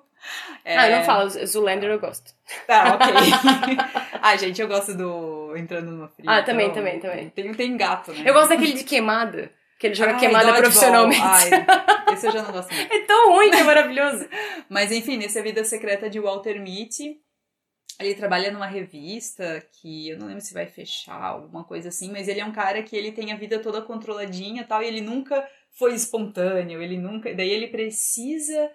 [0.67, 0.77] É...
[0.77, 2.35] Ah, não fala, Zoolander eu gosto.
[2.67, 3.07] Tá, ok.
[4.21, 6.29] ah, gente, eu gosto do Entrando no Frio.
[6.29, 7.31] Ah, também, então, também, também.
[7.31, 8.29] Tem, tem gato, né?
[8.29, 9.49] Eu gosto daquele de queimada.
[9.79, 11.23] Que ele joga Ai, queimada profissionalmente.
[11.23, 11.51] Ai,
[12.13, 12.93] esse eu já não gosto muito.
[12.93, 14.29] É tão ruim que é maravilhoso.
[14.69, 17.21] Mas enfim, nesse A Vida Secreta de Walter Mitty,
[18.01, 22.27] ele trabalha numa revista que eu não lembro se vai fechar, alguma coisa assim, mas
[22.27, 25.01] ele é um cara que ele tem a vida toda controladinha e tal, e ele
[25.01, 27.33] nunca foi espontâneo, ele nunca.
[27.35, 28.69] Daí ele precisa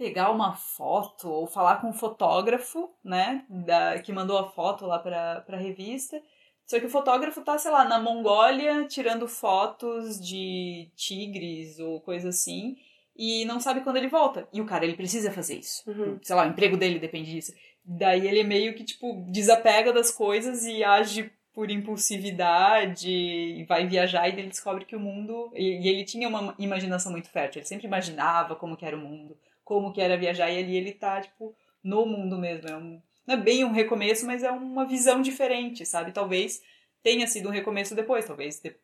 [0.00, 4.98] pegar uma foto ou falar com um fotógrafo, né, da, que mandou a foto lá
[4.98, 6.18] pra, pra revista.
[6.66, 12.30] Só que o fotógrafo tá, sei lá, na Mongólia tirando fotos de tigres ou coisa
[12.30, 12.76] assim
[13.14, 14.48] e não sabe quando ele volta.
[14.54, 15.82] E o cara, ele precisa fazer isso.
[15.86, 16.18] Uhum.
[16.22, 17.52] Sei lá, o emprego dele depende disso.
[17.84, 24.26] Daí ele meio que, tipo, desapega das coisas e age por impulsividade e vai viajar
[24.28, 25.50] e ele descobre que o mundo...
[25.54, 27.60] E, e ele tinha uma imaginação muito fértil.
[27.60, 29.36] Ele sempre imaginava como que era o mundo
[29.70, 32.68] como que era viajar, e ali ele tá, tipo, no mundo mesmo.
[32.68, 36.10] É um, não é bem um recomeço, mas é uma visão diferente, sabe?
[36.10, 36.60] Talvez
[37.04, 38.74] tenha sido um recomeço depois, talvez de,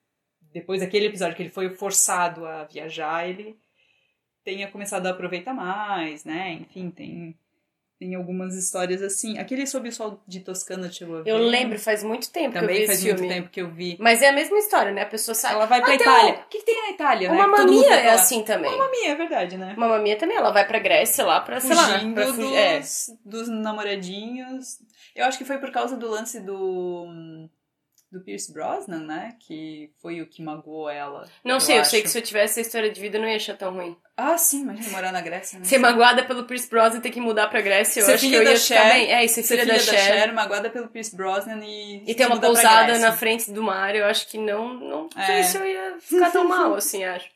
[0.53, 3.59] depois daquele episódio que ele foi forçado a viajar, ele
[4.45, 6.53] tenha começado a aproveitar mais, né?
[6.53, 7.37] Enfim, tem
[7.99, 9.39] tem algumas histórias assim.
[9.39, 11.31] Aquele Sob o Sol de Toscana chegou a ver.
[11.31, 13.35] Eu lembro, faz muito tempo Também que eu vi faz esse muito filme.
[13.35, 13.97] tempo que eu vi.
[13.99, 15.03] Mas é a mesma história, né?
[15.03, 15.55] A pessoa sai.
[15.55, 16.35] Ela vai pra Ah, Itália.
[16.35, 17.57] O que, que tem na Itália, Uma né?
[17.59, 18.71] Mamia é assim também.
[18.75, 19.75] Uma mamia, é verdade, né?
[19.77, 22.55] Uma mamia também, ela vai pra Grécia lá pra, sei lá, Fugindo pra fugir.
[22.55, 22.79] É.
[22.81, 24.79] dos, dos namoradinhos.
[25.15, 27.07] Eu acho que foi por causa do lance do.
[28.11, 29.37] Do Pierce Brosnan, né?
[29.41, 31.29] Que foi o que magoou ela.
[31.45, 33.37] Não sei, eu sei que se eu tivesse essa história de vida eu não ia
[33.37, 33.97] achar tão ruim.
[34.17, 35.65] Ah, sim, imagina morar na Grécia, né?
[35.65, 38.29] Ser magoada pelo Pierce Brosnan e ter que mudar pra Grécia, eu Ser acho que
[38.31, 39.13] filha eu da ia ficar Cher, bem.
[39.13, 40.33] É, e ser Ser filha, da Cher.
[40.33, 42.03] magoada pelo Pierce Brosnan e.
[42.07, 45.27] E ter uma pousada na frente do mar, eu acho que não, não É.
[45.27, 47.29] sei se eu ia ficar tão mal, assim, acho.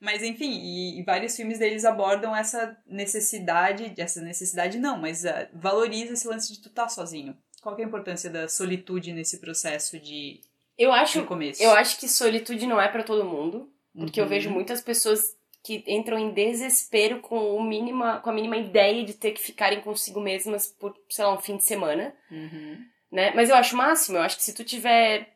[0.00, 5.48] Mas enfim, e, e vários filmes deles abordam essa necessidade, essa necessidade não, mas ah,
[5.52, 7.36] valoriza esse lance de tu estar sozinho.
[7.64, 10.40] Qual é a importância da solitude nesse processo de
[10.78, 11.62] Eu acho, recomeço?
[11.62, 14.30] eu acho que solitude não é pra todo mundo, porque eu Uhum.
[14.30, 19.14] vejo muitas pessoas que entram em desespero com, o mínima, com a mínima ideia de
[19.14, 22.14] ter que ficarem consigo mesmas por, sei lá, um fim de semana.
[22.30, 22.84] Uhum.
[23.10, 23.32] né?
[23.34, 25.34] Mas eu acho máximo, eu acho que se tu tiver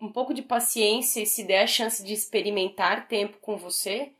[0.00, 4.10] um pouco de paciência e se der a chance de experimentar tempo com você,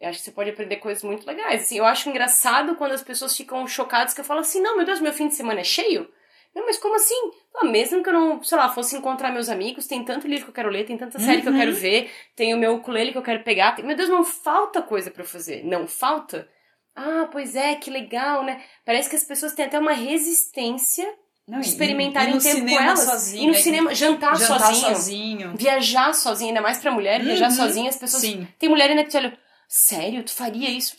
[0.00, 1.62] eu acho que você pode aprender coisas muito legais.
[1.62, 4.84] Assim, eu acho engraçado quando as pessoas ficam chocadas que eu falo assim, não, meu
[4.86, 6.08] Deus, meu fim de semana é cheio?
[6.56, 7.14] Não, mas como assim?
[7.54, 10.50] Ah, mesmo que eu não, sei lá, fosse encontrar meus amigos, tem tanto livro que
[10.50, 11.58] eu quero ler, tem tanta série que eu Uhum.
[11.58, 13.72] quero ver, tem o meu ukulele que eu quero pegar.
[13.76, 13.84] Tem...
[13.84, 15.62] Meu Deus, não falta coisa pra eu fazer.
[15.64, 16.48] Não falta?
[16.94, 18.64] Ah, pois é, que legal, né?
[18.86, 21.06] Parece que as pessoas têm até uma resistência
[21.46, 23.00] Não, de e- experimentarem e no tempo com elas.
[23.00, 23.58] sozinho, e no né?
[23.58, 25.56] cinema, jantar, jantar sozinho, sozinho.
[25.56, 27.56] Viajar sozinho, ainda mais pra mulher, viajar Uhum.
[27.56, 28.22] sozinha, as pessoas.
[28.22, 28.48] Sim.
[28.58, 29.38] Tem mulher ainda que te olha,
[29.68, 30.96] sério, tu faria isso?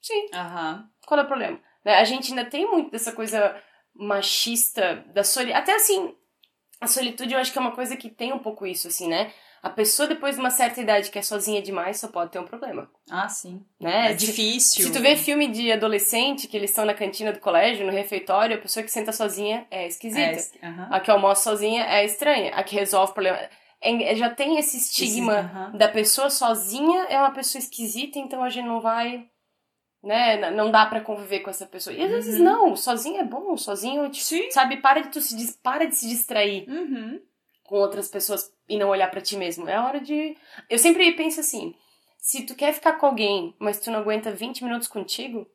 [0.00, 0.88] Sim, Aham.
[1.06, 1.60] qual é o problema?
[1.84, 3.60] Né, A gente ainda tem muito dessa coisa
[3.94, 5.56] machista da solitude.
[5.58, 6.14] Até assim,
[6.80, 9.32] a solitude eu acho que é uma coisa que tem um pouco isso, assim, né?
[9.62, 12.44] A pessoa, depois de uma certa idade que é sozinha demais, só pode ter um
[12.44, 12.90] problema.
[13.08, 13.64] Ah, sim.
[13.80, 14.10] Né?
[14.10, 14.84] É Se- difícil.
[14.86, 18.56] Se tu vê filme de adolescente, que eles estão na cantina do colégio, no refeitório,
[18.56, 20.56] a pessoa que senta sozinha é esquisita.
[20.60, 20.68] É.
[20.90, 22.52] A que almoça sozinha é estranha.
[22.54, 23.38] A que resolve problema.
[23.84, 25.72] é- já tem esse estigma Esse- aham.
[25.76, 29.26] da pessoa sozinha é uma pessoa esquisita, então a gente não vai.
[30.02, 30.50] Né?
[30.50, 31.94] Não dá pra conviver com essa pessoa.
[31.94, 32.44] E às vezes Uhum.
[32.44, 34.50] não, sozinho é bom, sozinho, tipo, Sim.
[34.50, 37.20] sabe, para de tu se para de se distrair Uhum.
[37.62, 39.68] com outras pessoas e não olhar pra ti mesmo.
[39.68, 40.36] É hora de.
[40.68, 41.72] Eu sempre penso assim:
[42.18, 45.46] se tu quer ficar com alguém, mas tu não aguenta 20 minutos contigo,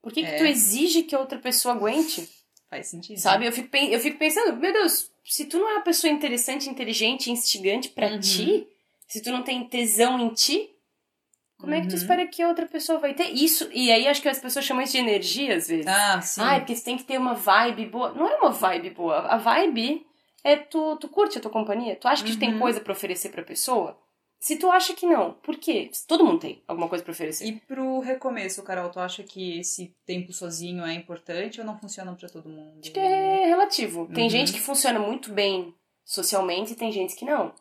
[0.00, 0.36] por que, que É.
[0.38, 2.28] tu exige que outra pessoa aguente?
[2.70, 3.18] Faz sentido.
[3.18, 3.46] Sabe?
[3.46, 7.32] Eu fico, eu fico pensando, meu Deus, se tu não é uma pessoa interessante, inteligente,
[7.32, 8.20] instigante pra Uhum.
[8.20, 8.68] ti,
[9.08, 10.70] se tu não tem tesão em ti,
[11.58, 11.96] como é que tu Uhum.
[11.98, 13.30] espera que a outra pessoa vai ter?
[13.30, 15.86] Isso, e aí acho que as pessoas chamam isso de energia às vezes.
[15.86, 16.40] Ah, sim.
[16.40, 18.12] Ai, porque você tem que ter uma vibe boa.
[18.14, 19.18] Não é uma vibe boa.
[19.20, 20.06] A vibe
[20.44, 21.96] é tu, tu curte a tua companhia.
[21.96, 22.60] Tu acha que tu tem Uhum.
[22.60, 23.98] coisa pra oferecer pra pessoa?
[24.40, 25.90] Se tu acha que não, por quê?
[26.06, 27.44] Todo mundo tem alguma coisa pra oferecer.
[27.44, 32.14] E pro recomeço, Carol, tu acha que esse tempo sozinho é importante ou não funciona
[32.14, 32.78] pra todo mundo?
[32.80, 34.06] Acho que é relativo.
[34.14, 34.30] Tem Uhum.
[34.30, 37.52] gente que funciona muito bem socialmente e tem gente que não.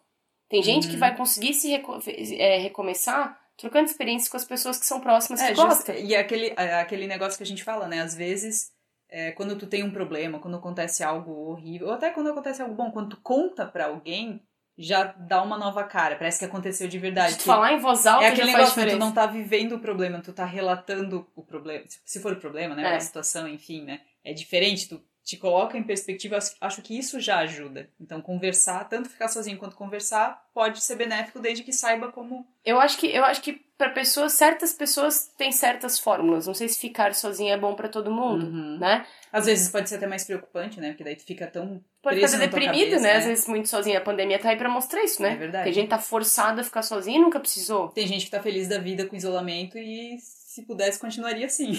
[0.47, 0.99] Tem gente que Uhum.
[0.99, 1.99] vai conseguir se reco-
[2.37, 5.95] é, recomeçar trocando experiências com as pessoas que são próximas É, que just- gostam.
[5.95, 8.01] e é aquele, é aquele negócio que a gente fala, né?
[8.01, 8.71] Às vezes,
[9.09, 12.75] é, quando tu tem um problema, quando acontece algo horrível, ou até quando acontece algo
[12.75, 14.41] bom, quando tu conta pra alguém,
[14.77, 16.15] já dá uma nova cara.
[16.17, 17.31] Parece que aconteceu de verdade.
[17.33, 19.25] Se tu falar em voz alta é aquele já faz negócio que tu não tá
[19.25, 21.83] vivendo o problema, tu tá relatando o problema.
[21.87, 22.83] Se- Se for o problema, né?
[22.83, 22.95] É.
[22.95, 24.01] A situação, enfim, né?
[24.23, 27.89] É diferente tu te coloca em perspectiva, acho que isso já ajuda.
[27.99, 32.47] Então, conversar, tanto ficar sozinho quanto conversar, pode ser benéfico desde que saiba como.
[32.63, 36.47] Eu acho que eu acho que para pessoas, certas pessoas têm certas fórmulas.
[36.47, 38.77] Não sei se ficar sozinho é bom para todo mundo, Uhum.
[38.79, 39.05] né?
[39.29, 40.91] Às vezes pode ser até mais preocupante, né?
[40.91, 41.83] Porque daí tu fica tão.
[42.01, 43.17] Pode ficar deprimido, cabeça, né?
[43.17, 43.97] Às vezes muito sozinho.
[43.97, 45.33] A pandemia tá aí pra mostrar isso, né?
[45.33, 45.69] É verdade.
[45.69, 47.89] A gente tá forçado a ficar sozinho e nunca precisou.
[47.89, 51.73] Tem gente que tá feliz da vida com isolamento e se pudesse continuaria assim.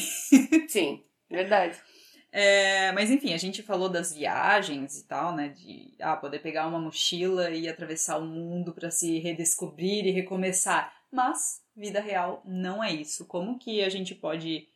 [0.68, 1.78] Sim, verdade.
[2.30, 5.48] É, mas enfim, a gente falou das viagens e tal, né?
[5.48, 10.92] De ah, poder pegar uma mochila e atravessar o mundo para se redescobrir e recomeçar.
[11.10, 13.26] Mas vida real não é isso.
[13.26, 14.68] Como que a gente pode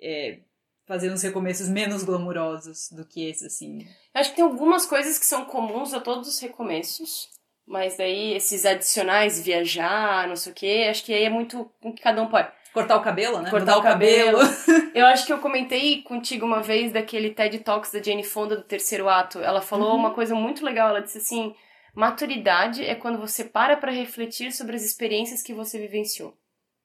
[0.00, 0.40] é,
[0.86, 3.80] fazer uns recomeços menos glamurosos do que esse, assim?
[4.14, 7.28] Eu acho que tem algumas coisas que são comuns a todos os recomeços.
[7.66, 11.92] Mas daí esses adicionais, viajar, não sei o quê, acho que aí é muito com
[11.92, 12.48] que cada um pode.
[12.76, 13.48] Cortar o cabelo, né?
[13.50, 14.38] Cortar Mudar o cabelo.
[14.94, 18.62] Eu acho que eu comentei contigo uma vez daquele TED Talks da Jane Fonda do
[18.62, 19.38] terceiro ato.
[19.40, 19.96] Ela falou Uhum.
[19.98, 20.88] uma coisa muito legal.
[20.90, 21.54] Ela disse assim:
[21.94, 26.36] maturidade é quando você para pra refletir sobre as experiências que você vivenciou.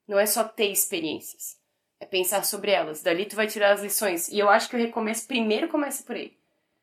[0.07, 1.57] Não é só ter experiências.
[1.99, 3.03] É pensar sobre elas.
[3.03, 4.27] Dali tu vai tirar as lições.
[4.29, 6.31] E eu acho que o recomeço primeiro começa por aí.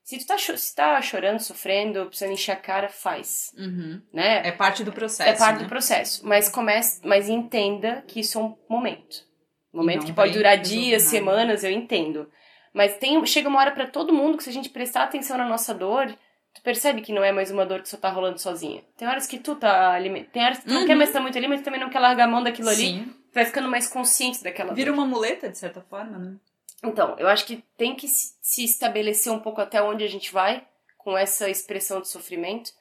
[0.09, 3.53] Se tu tá, se tá chorando, sofrendo, precisando encher a cara, faz.
[3.59, 4.01] Uhum.
[4.11, 4.41] Né?
[4.49, 5.29] É parte do processo.
[5.29, 5.65] É parte né?
[5.65, 6.27] do processo.
[6.27, 9.23] Mas comece, mas entenda que isso é um momento.
[9.71, 11.11] Um momento não que pode durar dias, nada.
[11.11, 12.27] semanas, eu entendo.
[12.73, 15.47] Mas tem, chega uma hora pra todo mundo que se a gente prestar atenção na
[15.47, 16.07] nossa dor,
[16.55, 18.83] tu percebe que não é mais uma dor que só tá rolando sozinha.
[18.97, 20.87] Tem horas que tu tá ali, tem horas que tu não Uhum.
[20.87, 22.77] quer mais estar muito ali, mas tu também não quer largar a mão daquilo ali.
[22.77, 23.05] Sim.
[23.31, 24.99] Tu vai ficando mais consciente daquela Vira dor.
[24.99, 26.37] uma muleta, de certa forma, né?
[26.83, 30.67] Então, eu acho que tem que se estabelecer um pouco até onde a gente vai
[30.97, 32.73] com essa expressão de sofrimento.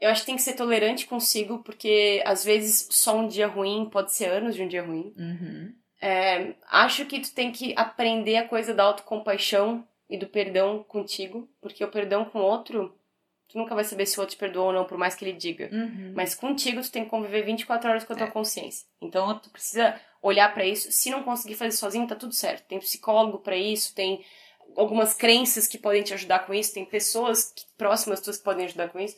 [0.00, 3.88] Eu acho que tem que ser tolerante consigo, porque às vezes só um dia ruim
[3.90, 5.12] pode ser anos de um dia ruim.
[5.16, 5.74] Uhum.
[6.00, 11.48] É, acho que tu tem que aprender a coisa da autocompaixão e do perdão contigo,
[11.60, 12.96] porque o perdão com o outro,
[13.48, 15.32] tu nunca vai saber se o outro te perdoou ou não, por mais que ele
[15.32, 15.68] diga.
[15.72, 16.12] Uhum.
[16.14, 18.30] Mas contigo tu tem que conviver 24 horas com a tua É.
[18.30, 18.86] consciência.
[19.00, 20.90] Então tu precisa olhar pra isso.
[20.90, 22.66] Se não conseguir fazer sozinho, tá tudo certo.
[22.66, 24.24] Tem psicólogo pra isso, tem
[24.76, 28.88] algumas crenças que podem te ajudar com isso, tem pessoas próximas tuas que podem ajudar
[28.88, 29.16] com isso.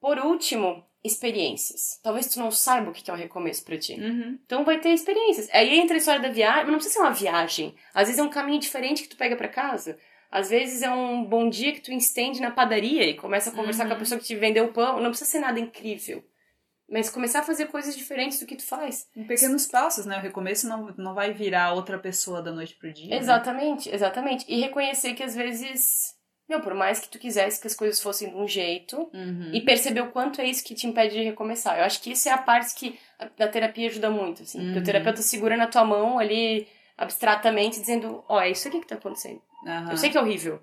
[0.00, 1.98] Por último, experiências.
[2.02, 3.94] Talvez tu não saiba o que é um recomeço pra ti.
[3.94, 4.38] Uhum.
[4.44, 5.48] Então vai ter experiências.
[5.52, 7.74] Aí entra a história da viagem, mas não precisa ser uma viagem.
[7.94, 9.98] Às vezes é um caminho diferente que tu pega pra casa.
[10.30, 13.84] Às vezes é um bom dia que tu estende na padaria e começa a conversar
[13.84, 13.90] Uhum.
[13.90, 15.00] com a pessoa que te vendeu o pão.
[15.00, 16.22] Não precisa ser nada incrível.
[16.88, 19.08] Mas começar a fazer coisas diferentes do que tu faz.
[19.16, 20.18] Em pequenos passos, né?
[20.18, 23.10] O recomeço não, não vai virar outra pessoa da noite pro dia.
[23.10, 23.16] né?
[23.16, 24.44] Exatamente, exatamente.
[24.48, 26.14] E reconhecer que às vezes,
[26.48, 29.50] meu, por mais que tu quisesse que as coisas fossem de um jeito, Uhum.
[29.52, 31.76] e perceber o quanto é isso que te impede de recomeçar.
[31.76, 34.58] Eu acho que isso é a parte que a, da terapia ajuda muito, assim.
[34.60, 34.80] Porque Uhum.
[34.82, 38.94] o terapeuta segura na tua mão ali, abstratamente, dizendo, ó, é isso aqui que tá
[38.94, 39.40] acontecendo.
[39.66, 39.90] Aham.
[39.90, 40.62] Eu sei que é horrível.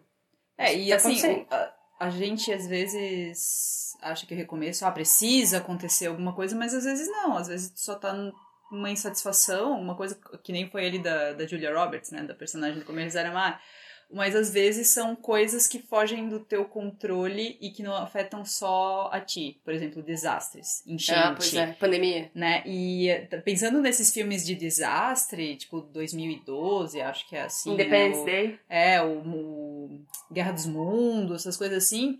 [0.57, 5.57] É, e tá assim, a, a gente às vezes acha que o recomeço, ah, precisa
[5.57, 7.37] acontecer alguma coisa, mas às vezes não.
[7.37, 8.13] Às vezes só tá
[8.71, 12.23] numa insatisfação, uma coisa que nem foi ali da, da Julia Roberts, né?
[12.23, 13.61] Da personagem do Comer Zero Amar.
[14.13, 19.09] Mas às vezes são coisas que fogem do teu controle e que não afetam só
[19.11, 19.59] a ti.
[19.63, 22.31] Por exemplo, desastres, enchente Ah, pois é, pandemia.
[22.33, 22.63] né?
[22.65, 23.09] E
[23.43, 27.73] pensando nesses filmes de desastre, tipo 2012, acho que é assim.
[27.73, 28.21] Independence né?
[28.21, 28.59] o, Day.
[28.69, 32.19] É, o, o Guerra dos Mundos, essas coisas assim.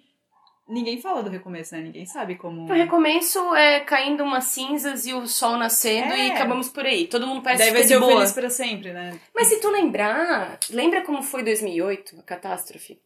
[0.68, 1.82] Ninguém fala do recomeço, né?
[1.82, 2.64] Ninguém sabe como.
[2.64, 6.28] O recomeço é caindo umas cinzas e o sol nascendo É.
[6.28, 7.06] e acabamos por aí.
[7.08, 8.14] Todo mundo parece Daí que vai ser de o boa.
[8.18, 9.20] feliz pra sempre, né?
[9.36, 12.98] Mas se tu lembrar, lembra como foi 2008, a catástrofe?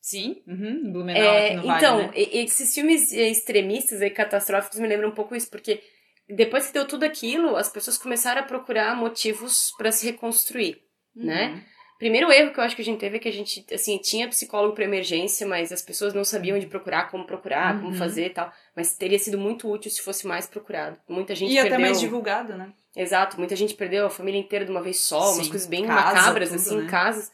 [0.00, 2.10] Sim, uhum, Blumenau É, no Vale, então, né?
[2.14, 5.80] esses filmes extremistas e catastróficos me lembram um pouco isso, porque
[6.28, 10.78] depois que deu tudo aquilo, as pessoas começaram a procurar motivos pra se reconstruir,
[11.14, 11.64] né?
[11.98, 14.28] Primeiro erro que eu acho que a gente teve é que a gente, assim, tinha
[14.28, 17.94] psicólogo pra emergência, mas as pessoas não sabiam onde procurar, como procurar, como Uhum.
[17.94, 18.52] fazer e tal.
[18.76, 20.96] Mas teria sido muito útil se fosse mais procurado.
[21.08, 21.72] Muita gente E perdeu...
[21.74, 22.72] até mais divulgado, né?
[22.96, 25.84] Exato, muita gente perdeu a família inteira de uma vez só, umas Sim, coisas bem
[25.86, 26.88] casa, macabras, tudo, assim, né?
[26.88, 27.32] casas.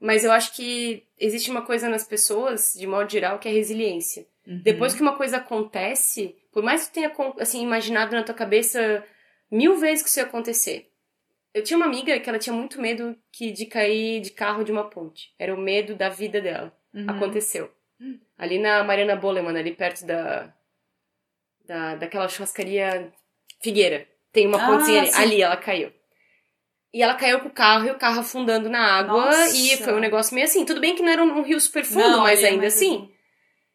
[0.00, 4.26] Mas eu acho que existe uma coisa nas pessoas, de modo geral, que é resiliência.
[4.46, 4.60] Uhum.
[4.62, 9.04] Depois que uma coisa acontece, por mais que tu tenha assim, imaginado na tua cabeça
[9.50, 10.87] mil vezes que isso ia acontecer.
[11.58, 14.70] Eu tinha uma amiga que ela tinha muito medo que de cair de carro de
[14.70, 15.34] uma ponte.
[15.38, 16.72] Era o medo da vida dela.
[16.94, 17.06] Uhum.
[17.08, 17.70] Aconteceu.
[18.38, 20.54] Ali na Mariana Boleman, ali perto da,
[21.64, 23.12] da daquela churrascaria
[23.60, 24.06] Figueira.
[24.32, 25.10] Tem uma Ah, pontezinha ali.
[25.14, 25.92] Ali ela caiu.
[26.94, 29.26] E ela caiu com o carro e o carro afundando na água.
[29.26, 29.56] Nossa.
[29.56, 30.64] E foi um negócio meio assim.
[30.64, 33.12] Tudo bem que não era um rio super fundo, Não, mas é ainda mais assim.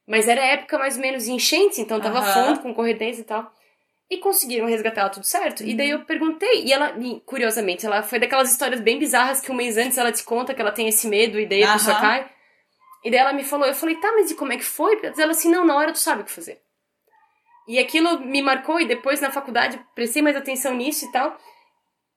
[0.08, 2.48] Mas era época mais ou menos enchente, então tava Aham.
[2.56, 3.54] fundo, com correnteza e tal.
[4.14, 5.64] E conseguiram resgatar ela tudo certo.
[5.64, 6.00] E daí Uhum.
[6.00, 6.94] eu perguntei, e ela,
[7.26, 10.62] curiosamente, ela foi daquelas histórias bem bizarras que um mês antes ela te conta que
[10.62, 12.30] ela tem esse medo e daí a pessoa cai.
[13.04, 15.00] E daí ela me falou, eu falei, tá, mas e como é que foi?
[15.18, 16.60] Ela assim, não, na hora tu sabe o que fazer.
[17.68, 21.38] E aquilo me marcou e depois na faculdade prestei mais atenção nisso e tal.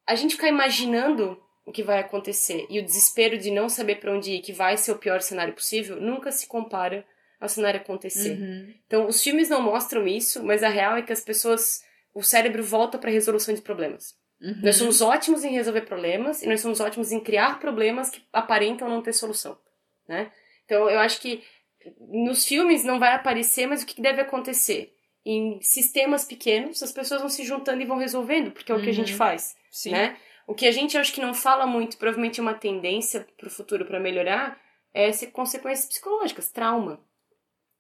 [0.07, 4.13] A gente ficar imaginando o que vai acontecer e o desespero de não saber para
[4.13, 7.05] onde ir, que vai ser o pior cenário possível, nunca se compara
[7.41, 8.39] ao cenário acontecer.
[8.39, 8.75] Uhum.
[8.87, 11.83] Então, os filmes não mostram isso, mas a real é que as pessoas,
[12.17, 14.15] o cérebro volta para resolução de problemas.
[14.41, 14.61] Uhum.
[14.63, 18.89] Nós somos ótimos em resolver problemas e nós somos ótimos em criar problemas que aparentam
[18.89, 19.59] não ter solução,
[20.09, 20.33] né?
[20.65, 21.43] Então, eu acho que
[22.01, 24.95] nos filmes não vai aparecer, mas o que deve acontecer?
[25.25, 28.89] Em sistemas pequenos, as pessoas vão se juntando e vão resolvendo, porque é o que
[28.89, 29.19] a gente Uhum.
[29.19, 29.91] faz, Sim.
[29.91, 30.17] né?
[30.47, 33.85] O que a gente acho que não fala muito, provavelmente é uma tendência pro futuro
[33.85, 34.59] para melhorar,
[34.95, 36.99] é ser consequências psicológicas, trauma,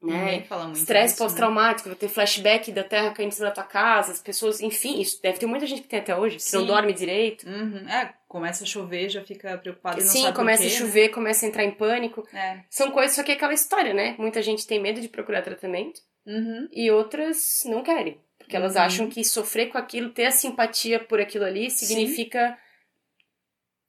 [0.07, 0.45] né?
[0.73, 1.19] Estresse né?
[1.19, 5.01] pós-traumático, vai ter flashback da terra caindo em cima da tua casa, as pessoas, enfim,
[5.01, 6.67] isso deve ter muita gente que tem até hoje, que não Sim.
[6.67, 7.47] dorme direito.
[7.49, 7.89] Uhum.
[7.89, 11.45] É, começa a chover, já fica preocupado não Sim, sabe começa quê, a chover, começa
[11.45, 12.27] a entrar em pânico.
[12.33, 12.65] Né?
[12.71, 14.15] São coisas, só que é aquela história, né?
[14.19, 16.31] Muita gente tem medo de procurar tratamento É.
[16.31, 16.69] Uhum.
[16.73, 18.19] e outras não querem.
[18.39, 18.81] Porque elas Uhum.
[18.83, 22.57] acham que sofrer com aquilo, ter a simpatia por aquilo ali, significa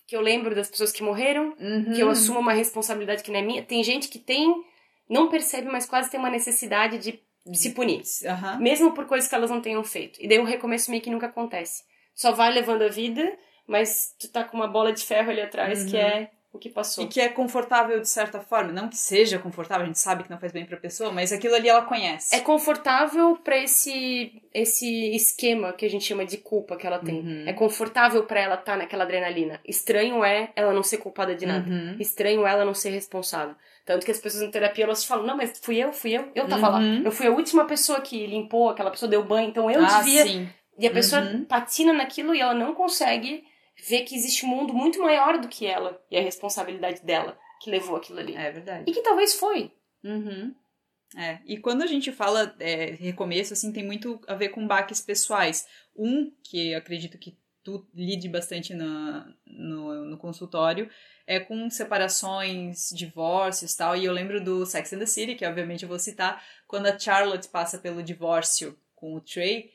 [0.08, 1.94] que eu lembro das pessoas que morreram, Uhum.
[1.94, 3.62] que eu assumo uma responsabilidade que não é minha.
[3.62, 4.64] Tem gente que tem,
[5.10, 7.20] não percebe, mas quase tem uma necessidade de
[7.54, 8.02] se punir.
[8.26, 8.60] Aham.
[8.60, 10.22] Mesmo por coisas que elas não tenham feito.
[10.22, 11.84] E daí o recomeço meio que nunca acontece.
[12.14, 15.84] Só vai levando a vida, mas tu tá com uma bola de ferro ali atrás
[15.86, 16.02] que Uhum.
[16.02, 17.04] é o que passou.
[17.04, 18.72] E que é confortável de certa forma.
[18.74, 21.54] Não que seja confortável, a gente sabe que não faz bem pra pessoa, mas aquilo
[21.56, 22.36] ali ela conhece.
[22.36, 27.20] É confortável pra esse esse esquema que a gente chama de culpa que ela tem.
[27.20, 27.44] Uhum.
[27.48, 29.62] É confortável pra ela estar naquela adrenalina.
[29.66, 31.70] Estranho é ela não ser culpada de nada.
[31.70, 31.96] Uhum.
[32.00, 33.56] Estranho é ela não ser responsável.
[33.88, 36.46] Tanto que as pessoas em terapia elas falam: "Não, mas fui eu, fui eu, eu
[36.46, 36.80] tava lá.
[36.80, 37.04] Uhum.
[37.06, 40.24] Eu fui a última pessoa que limpou, aquela pessoa deu banho, então eu ah, devia
[40.28, 40.50] sim.
[40.78, 41.46] E a pessoa Uhum.
[41.46, 43.46] patina naquilo e ela não consegue
[43.88, 47.72] ver que existe um mundo muito maior do que ela e a responsabilidade dela que
[47.72, 48.36] levou aquilo ali.
[48.36, 48.84] É verdade.
[48.86, 49.72] E que talvez foi.
[50.04, 50.54] Uhum.
[51.16, 55.00] É, e quando a gente fala é, recomeço, assim, tem muito a ver com baques
[55.00, 55.66] pessoais.
[55.96, 60.90] Um, que eu acredito que tu lide bastante no, no consultório,
[61.26, 63.94] é com separações, divórcios tal.
[63.98, 66.98] E eu lembro do Sex and the City, que obviamente eu vou citar, quando a
[66.98, 69.70] Charlotte passa pelo divórcio com o Trey,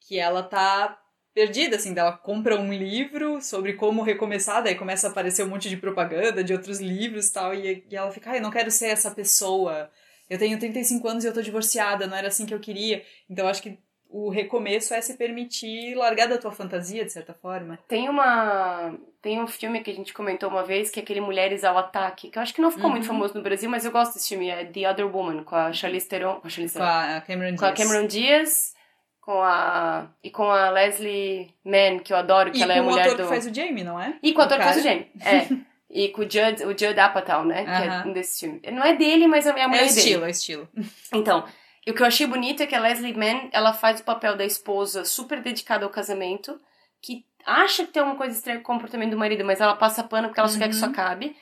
[0.00, 1.00] que ela tá
[1.32, 5.68] perdida, assim, ela compra um livro sobre como recomeçar, daí começa a aparecer um monte
[5.68, 8.86] de propaganda de outros livros tal, e, e ela fica, ai, eu não quero ser
[8.86, 9.90] essa pessoa,
[10.28, 13.04] eu tenho 35 anos e eu tô divorciada, não era assim que eu queria.
[13.30, 13.78] Então acho que
[14.18, 17.78] o recomeço é se permitir largar da tua fantasia, de certa forma.
[17.88, 18.94] Tem uma.
[19.20, 22.30] Tem um filme que a gente comentou uma vez, que é aquele Mulheres ao Ataque,
[22.30, 22.92] que eu acho que não ficou Uhum.
[22.92, 25.72] muito famoso no Brasil, mas eu gosto desse filme, é The Other Woman, com a
[25.72, 26.36] Charlize Theron.
[26.40, 27.16] Com a Charlize Com Theron.
[27.16, 27.88] a Cameron Com a Diaz.
[27.88, 28.74] Cameron Diaz,
[29.20, 30.06] com a.
[30.22, 32.90] E com a Leslie Mann, que eu adoro, que E ela com é a o
[32.90, 33.22] mulher ator do.
[33.24, 34.16] que faz o Jamie, não é?
[34.22, 34.82] E com o ator que faz o?
[34.82, 35.10] Jamie.
[35.20, 35.46] É.
[35.88, 37.64] E com o Judd, o Judd Apatow, né?
[37.64, 38.60] Que é um desse filme.
[38.72, 39.98] Não é dele, mas é a mulher É o dele.
[39.98, 40.68] estilo, é o estilo.
[41.14, 41.44] Então,
[41.86, 44.36] e o que eu achei bonito é que a Leslie Mann, ela faz o papel
[44.36, 46.60] da esposa super dedicada ao casamento,
[47.00, 50.02] que acha que tem uma coisa estranha com o comportamento do marido, mas ela passa
[50.02, 50.90] pano porque ela só quer que isso Uhum.
[50.90, 51.36] acabe.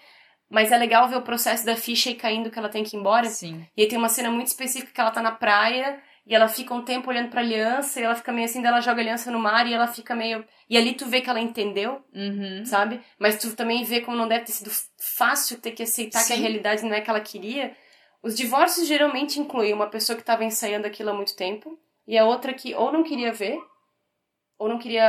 [0.50, 3.00] Mas é legal ver o processo da ficha e caindo que ela tem que ir
[3.00, 3.26] embora.
[3.28, 3.66] Sim.
[3.76, 6.72] E aí tem uma cena muito específica que ela tá na praia e ela fica
[6.74, 9.30] um tempo olhando pra aliança e ela fica meio assim, daí ela joga a aliança
[9.30, 10.44] no mar e ela fica meio.
[10.68, 12.62] E ali tu vê que ela entendeu, Uhum.
[12.66, 13.00] sabe?
[13.18, 16.36] Mas tu também vê como não deve ter sido fácil ter que aceitar que a
[16.36, 16.42] Sim.
[16.42, 17.74] realidade não é que ela queria.
[18.24, 22.24] Os divórcios geralmente incluem uma pessoa que estava ensaiando aquilo há muito tempo e a
[22.24, 23.58] outra que ou não queria ver,
[24.58, 25.04] ou não queria.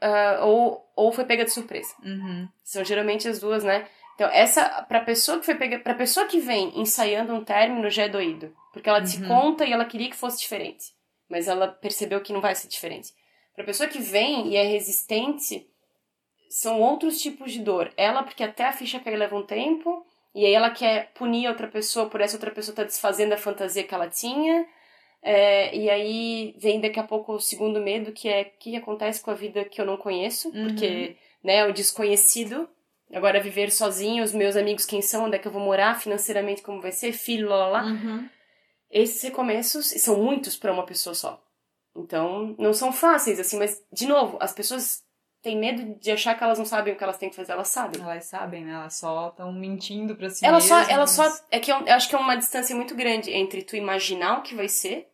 [0.00, 1.94] ah, ou, ou foi pega de surpresa.
[2.04, 2.48] Uhum.
[2.62, 3.88] São geralmente as duas, né?
[4.14, 8.02] Então, essa, pra pessoa que foi pega, pra pessoa que vem ensaiando um término já
[8.04, 8.54] é doído.
[8.72, 9.28] Porque ela se Uhum.
[9.28, 10.92] conta e ela queria que fosse diferente.
[11.28, 13.12] Mas ela percebeu que não vai ser diferente.
[13.54, 15.66] Pra pessoa que vem e é resistente,
[16.50, 17.92] são outros tipos de dor.
[17.96, 20.04] Ela, porque até a ficha cair leva um tempo,
[20.40, 23.36] e aí ela quer punir a outra pessoa por essa outra pessoa tá desfazendo a
[23.36, 24.66] fantasia que ela tinha.
[25.20, 29.20] É, e aí vem daqui a pouco o segundo medo, que é o que acontece
[29.20, 30.68] com a vida que eu não conheço, Uhum.
[30.68, 32.68] porque, né, o desconhecido.
[33.12, 36.62] Agora viver sozinho, os meus amigos quem são, onde é que eu vou morar, financeiramente
[36.62, 37.84] como vai ser, filho, lá lá lá.
[37.86, 38.28] Uhum.
[38.90, 41.42] Esses recomeços são muitos para uma pessoa só.
[41.96, 45.02] Então, não são fáceis assim, mas de novo, as pessoas
[45.42, 47.68] têm medo de achar que elas não sabem o que elas têm que fazer, elas
[47.68, 48.00] sabem.
[48.02, 48.72] Elas sabem, né?
[48.72, 50.92] Elas só estão mentindo pra si Ela só, mesmas.
[50.94, 53.76] ela só é que eu, eu acho que é uma distância muito grande entre tu
[53.76, 55.06] imaginar o que vai ser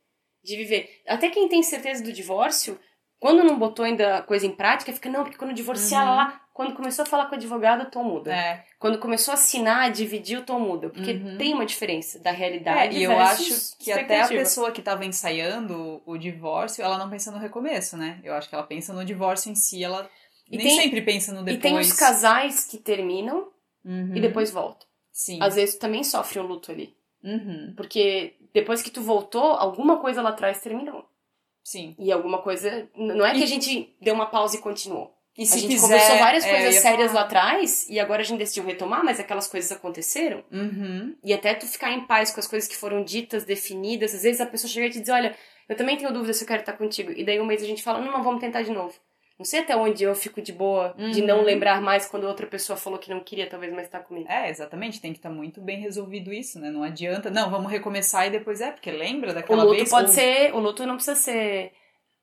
[0.43, 1.03] de viver.
[1.07, 2.79] Até quem tem certeza do divórcio,
[3.19, 6.17] quando não botou ainda a coisa em prática, fica não, porque quando divorciar Uhum.
[6.17, 8.33] lá, quando começou a falar com o advogado, o tom muda.
[8.35, 8.65] É.
[8.79, 11.37] Quando começou a assinar, a dividir, o tom muda, porque Uhum.
[11.37, 15.05] tem uma diferença da É, realidade e eu acho que até a pessoa que tava
[15.05, 18.21] ensaiando o divórcio, ela não pensa no recomeço, né?
[18.25, 20.09] Eu acho que ela pensa no divórcio em si, ela
[20.49, 21.61] E nem tem- sempre pensa no E depois.
[21.63, 23.49] tem os casais que terminam
[23.85, 24.15] Uhum.
[24.17, 24.87] e depois voltam.
[25.13, 25.39] Sim.
[25.41, 26.93] às vezes tu também sofre um luto ali.
[27.23, 27.73] Uhum.
[27.77, 31.05] Porque depois que tu voltou, alguma coisa lá atrás terminou.
[31.63, 31.95] Sim.
[31.99, 32.89] E alguma coisa.
[32.97, 35.14] Não é que E- a gente deu uma pausa e continuou.
[35.37, 37.21] E a se gente quiser, conversou várias é, coisas ia sérias falar.
[37.21, 40.45] lá atrás e agora a gente decidiu retomar, mas aquelas coisas aconteceram.
[40.53, 41.17] Uhum.
[41.25, 44.15] E até tu ficar em paz com as coisas que foram ditas, definidas.
[44.15, 45.35] Às vezes a pessoa chega e te diz: Olha,
[45.69, 47.11] eu também tenho dúvida se eu quero estar contigo.
[47.11, 48.95] E daí um mês a gente fala: Não, não, vamos tentar de novo.
[49.37, 51.45] Não sei até onde eu fico de boa de não Uhum.
[51.45, 54.31] lembrar mais quando outra pessoa falou que não queria, talvez mais estar comigo.
[54.31, 55.01] É, exatamente.
[55.01, 56.71] Tem que estar muito bem resolvido isso, né?
[56.71, 57.29] Não adianta.
[57.33, 59.91] Não, vamos recomeçar e depois é, porque lembra daquela o luto vez.
[59.91, 60.55] pode ou- ser.
[60.55, 61.73] O luto não precisa ser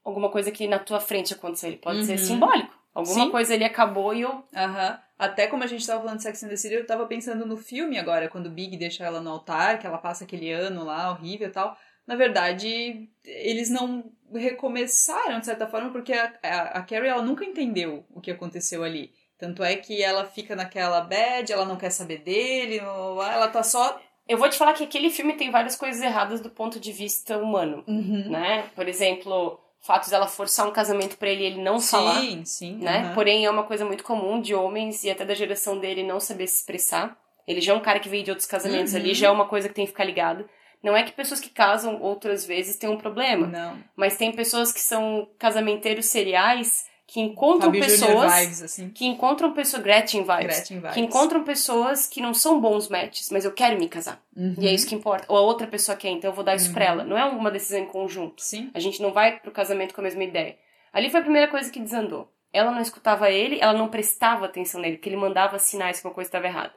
[0.06, 1.68] alguma coisa que na tua frente aconteceu.
[1.68, 2.18] Ele pode ser Uhum.
[2.18, 2.81] simbólico.
[2.94, 3.32] Alguma Sim.
[3.32, 4.44] coisa ali acabou e eu.
[4.56, 5.00] Aham.
[5.18, 7.56] Até como a gente tava falando de Sex and the City, eu tava pensando no
[7.56, 11.12] filme agora, quando o Big deixa ela no altar, que ela passa aquele ano lá
[11.12, 11.78] horrível e tal.
[12.08, 17.46] Na verdade, eles não recomeçaram, de certa forma, porque a, a, a Carrie, ela nunca
[17.46, 19.14] entendeu o que aconteceu ali.
[19.38, 24.02] Tanto é que ela fica naquela bad, ela não quer saber dele, ela tá só...
[24.28, 27.38] Eu vou te falar que aquele filme tem várias coisas erradas do ponto de vista
[27.38, 28.70] humano, né?
[28.76, 32.22] Por exemplo, o fato dela forçar um casamento pra ele e ele não falar.
[32.22, 32.76] Sim, sim.
[32.78, 33.00] né?
[33.00, 33.14] aham.
[33.14, 36.48] Porém, é uma coisa muito comum de homens e até da geração dele não saber
[36.48, 37.18] se expressar.
[37.48, 39.00] Ele já é um cara que veio de outros casamentos Uhum.
[39.00, 40.48] ali, já é uma coisa que tem que ficar ligado.
[40.84, 43.78] Não é que pessoas que casam outras vezes têm um problema, Não.
[43.96, 48.90] mas tem pessoas que são casamenteiros seriais que encontram Fábio pessoas vibes, assim.
[48.90, 50.94] que encontram pessoas Gretchen vibes, Gretchen vibes.
[50.94, 54.24] que encontram pessoas que não são bons matches, mas eu quero me casar.
[54.34, 54.56] Uhum.
[54.58, 55.26] E é isso que importa.
[55.28, 56.92] Ou a outra pessoa quer, então eu vou dar isso pra Uhum.
[56.92, 57.04] ela.
[57.04, 58.42] Não é uma decisão em conjunto.
[58.42, 58.72] Sim.
[58.74, 60.56] A gente não vai pro casamento com a mesma ideia.
[60.94, 62.32] Ali foi a primeira coisa que desandou.
[62.54, 66.14] Ela não escutava ele, ela não prestava atenção nele, porque ele mandava sinais que uma
[66.14, 66.72] coisa estava errada.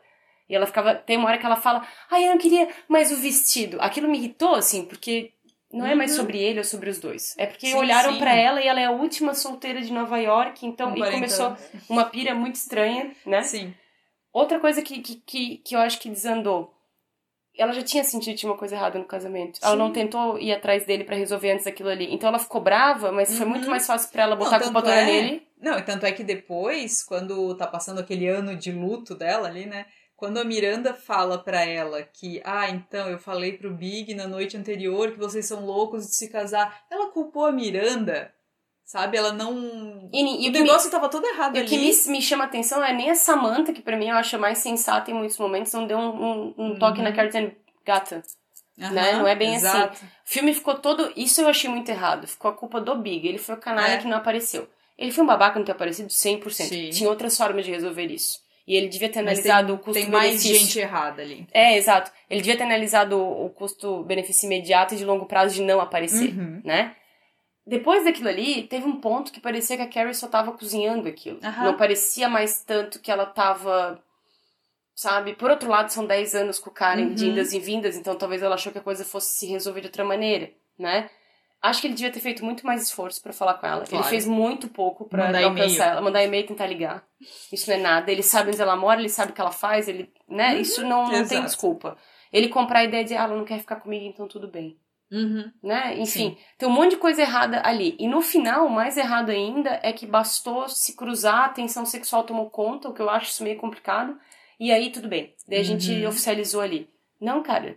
[0.49, 0.97] E ela ficava.
[0.97, 3.77] Tem uma hora que ela fala, ai, eu não queria mais o vestido.
[3.81, 5.31] Aquilo me irritou, assim, porque
[5.75, 6.17] não é mais Uhum.
[6.19, 7.35] sobre ele ou sobre os dois.
[7.37, 10.65] É porque Sim, olharam pra ela e ela é a última solteira de Nova York,
[10.67, 10.91] então.
[10.91, 11.61] Com E 40 começou anos.
[11.89, 13.43] uma pira muito estranha, né?
[13.43, 13.75] Sim.
[14.33, 16.73] Outra coisa que, que, que, que eu acho que desandou.
[17.57, 19.61] Ela já tinha sentido que tinha uma coisa errada no casamento.
[19.63, 19.79] Ela Sim.
[19.79, 22.13] não tentou ir atrás dele pra resolver antes daquilo ali.
[22.13, 23.53] Então ela ficou brava, mas foi Uhum.
[23.53, 25.47] muito mais fácil pra ela botar Não, a culpa toda é- nele.
[25.61, 29.67] Não, e tanto é que depois, quando tá passando aquele ano de luto dela ali,
[29.67, 29.87] né?
[30.17, 34.57] Quando a Miranda fala pra ela que, ah, então eu falei pro Big na noite
[34.57, 38.33] anterior que vocês são loucos de se casar, ela culpou a Miranda,
[38.85, 39.17] sabe?
[39.17, 40.09] Ela não.
[40.13, 41.69] E, e o o que, me, negócio tava todo errado e o ali.
[41.69, 44.59] que me, me chama atenção é nem a Samantha, que pra mim eu acho mais
[44.59, 47.05] sensata em muitos momentos, não deu um, um, um toque Uhum.
[47.05, 47.53] na cara dizendo
[47.85, 48.23] gata.
[48.81, 49.13] Aham, né?
[49.15, 49.99] Não é bem exato.
[50.05, 51.13] O filme ficou todo.
[51.17, 52.27] Isso eu achei muito errado.
[52.27, 53.27] Ficou a culpa do Big.
[53.29, 53.99] Ele foi o canalha É.
[53.99, 54.69] que não apareceu.
[54.99, 56.51] Ele foi um babaca não ter aparecido 100%.
[56.69, 56.91] Sim.
[56.91, 58.44] Tinha outras formas de resolver isso.
[58.67, 60.55] E ele devia ter analisado o Tem mais custo-benefício.
[60.59, 61.47] gente errada ali.
[61.53, 62.11] É, exato.
[62.31, 66.63] Ele devia ter analisado o custo-benefício imediato e de longo prazo de não aparecer, Uhum.
[66.65, 66.97] né?
[67.67, 71.39] Depois daquilo ali, teve um ponto que parecia que a Carrie só tava cozinhando aquilo.
[71.43, 71.65] Aham.
[71.65, 74.03] Não parecia mais tanto que ela tava.
[74.95, 75.35] Sabe?
[75.35, 77.31] Por outro lado, são 10 anos com o Karen de Uhum.
[77.33, 80.05] indas e vindas, então talvez ela achou que a coisa fosse se resolver de outra
[80.05, 81.11] maneira, né?
[81.67, 83.85] Acho que ele devia ter feito muito mais esforço pra falar com ela.
[83.87, 84.05] Claro.
[84.05, 86.01] Ele fez muito pouco pra Mandar alcançar ela.
[86.03, 87.03] Mandar e-mail e tentar ligar.
[87.51, 88.13] Isso não é nada.
[88.13, 90.59] Ele sabe onde ela mora, ele sabe o que ela faz, ele, né?
[90.61, 91.45] Isso não, não tem Uhum.
[91.45, 91.97] desculpa.
[92.31, 94.77] Ele comprar a ideia de, ah, ela não quer ficar comigo, então tudo bem.
[95.11, 95.51] Uhum.
[95.63, 95.97] Né?
[96.01, 97.97] Enfim, tem um monte de coisa errada ali.
[97.99, 102.25] E no final, o mais errado ainda é que bastou se cruzar, a tensão sexual
[102.25, 104.19] tomou conta, o que eu acho isso meio complicado.
[104.61, 105.35] E aí, tudo bem.
[105.49, 106.09] Daí a gente Uhum.
[106.09, 106.91] oficializou ali.
[107.21, 107.77] Não, cara,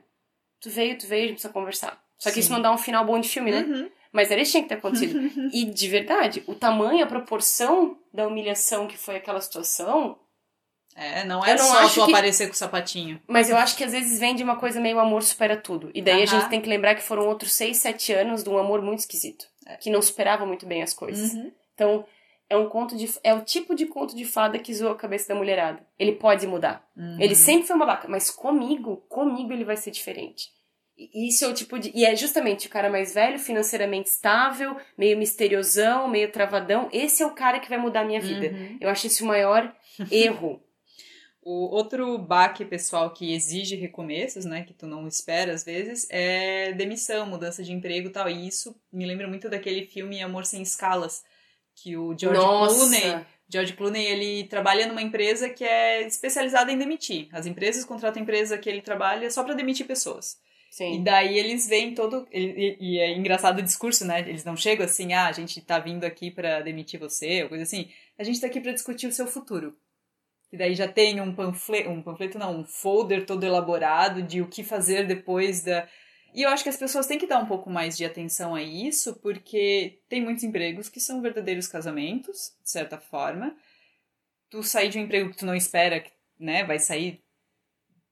[0.60, 2.02] tu veio, tu veio, a gente precisa conversar.
[2.18, 2.40] Só que Sim.
[2.42, 3.60] isso não dá um final bom de filme, né?
[3.62, 3.90] Uhum.
[4.12, 5.20] Mas era isso que tinha que ter acontecido.
[5.54, 10.18] e de verdade, o tamanho, a proporção da humilhação que foi aquela situação.
[10.96, 13.22] É, não é só tu que- aparecer com o sapatinho.
[13.28, 15.92] Mas eu acho que às vezes vem de uma coisa meio amor supera tudo.
[15.94, 16.26] E daí a Aham.
[16.26, 19.46] gente tem que lembrar que foram outros 6, 7 anos de um amor muito esquisito.
[19.80, 21.34] Que não superava muito bem as coisas.
[21.34, 21.52] Uhum.
[21.76, 22.06] Então,
[22.50, 23.08] é um conto de.
[23.24, 25.86] É o tipo de conto de fada que zoa a cabeça da mulherada.
[26.00, 26.84] Ele pode mudar.
[26.96, 27.18] Uhum.
[27.20, 30.50] Ele sempre foi uma babaca, mas comigo, comigo ele vai ser diferente.
[30.98, 31.92] E isso é o tipo de.
[31.94, 36.90] E é justamente o cara mais velho, financeiramente estável, meio misteriosão, meio travadão.
[36.92, 38.48] Esse é o cara que vai mudar a minha vida.
[38.48, 38.78] Uhum.
[38.82, 39.72] Eu acho esse o maior
[40.12, 40.60] erro.
[41.50, 46.74] O outro baque pessoal que exige recomeços, né, que tu não espera às vezes, é
[46.74, 48.30] demissão, mudança de emprego e tal.
[48.30, 51.24] E isso me lembra muito daquele filme Amor Sem Escalas,
[51.74, 57.30] que o George Clooney, George Clooney, ele trabalha numa empresa que é especializada em demitir.
[57.32, 60.38] As empresas contratam a empresa que ele trabalha só pra demitir pessoas.
[60.70, 61.04] E Sim.
[61.04, 62.28] daí eles vêm todo.
[62.32, 64.20] E, e é engraçado o discurso, né?
[64.22, 67.64] Eles não chegam assim, ah, a gente tá vindo aqui pra demitir você, ou coisa
[67.64, 67.90] assim.
[68.18, 69.76] A gente tá aqui pra discutir o seu futuro.
[70.52, 74.48] E daí já tem um panfleto, um panfleto não, um folder todo elaborado de o
[74.48, 75.88] que fazer depois da.
[76.34, 78.62] E eu acho que as pessoas têm que dar um pouco mais de atenção a
[78.62, 83.56] isso, porque tem muitos empregos que são verdadeiros casamentos, de certa forma.
[84.50, 86.04] Tu sair de um emprego que tu não espera,
[86.40, 87.24] né, vai sair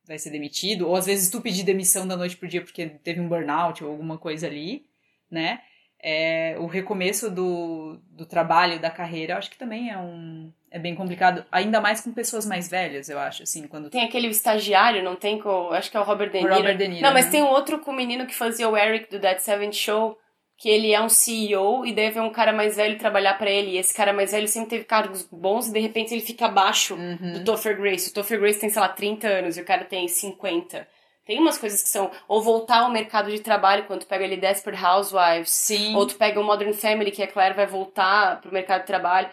[0.08, 3.20] vai ser demitido, ou às vezes tu pedir demissão da noite pro dia porque teve
[3.20, 4.86] um burnout ou alguma coisa ali,
[5.30, 5.60] né?
[6.01, 10.78] É, o recomeço do, do trabalho, da carreira, eu acho que também é um é
[10.78, 15.01] bem complicado, ainda mais com pessoas mais velhas, eu acho, assim, quando Tem aquele estagiário,
[15.01, 16.53] não tem com, acho que é o Robert De Niro.
[16.53, 17.32] Robert De Niro, não, mas né?
[17.32, 20.18] tem um outro com o menino que fazia o Eric do Dead Seven Show,
[20.58, 23.72] que ele é um CEO e deve um cara mais velho trabalhar pra ele.
[23.72, 26.95] E esse cara mais velho sempre teve cargos bons e de repente ele fica abaixo
[26.95, 27.34] Uhum.
[27.34, 28.10] do Topher Grace.
[28.10, 30.88] O Topher Grace tem, sei lá, 30 anos e o cara tem 50.
[31.26, 32.10] Tem umas coisas que são.
[32.28, 35.49] Ou voltar ao mercado de trabalho, quando tu pega ali Desperate Housewives.
[35.49, 35.95] Sim.
[35.95, 39.30] Ou tu pega o Modern Family, que a Claire vai voltar pro mercado de trabalho.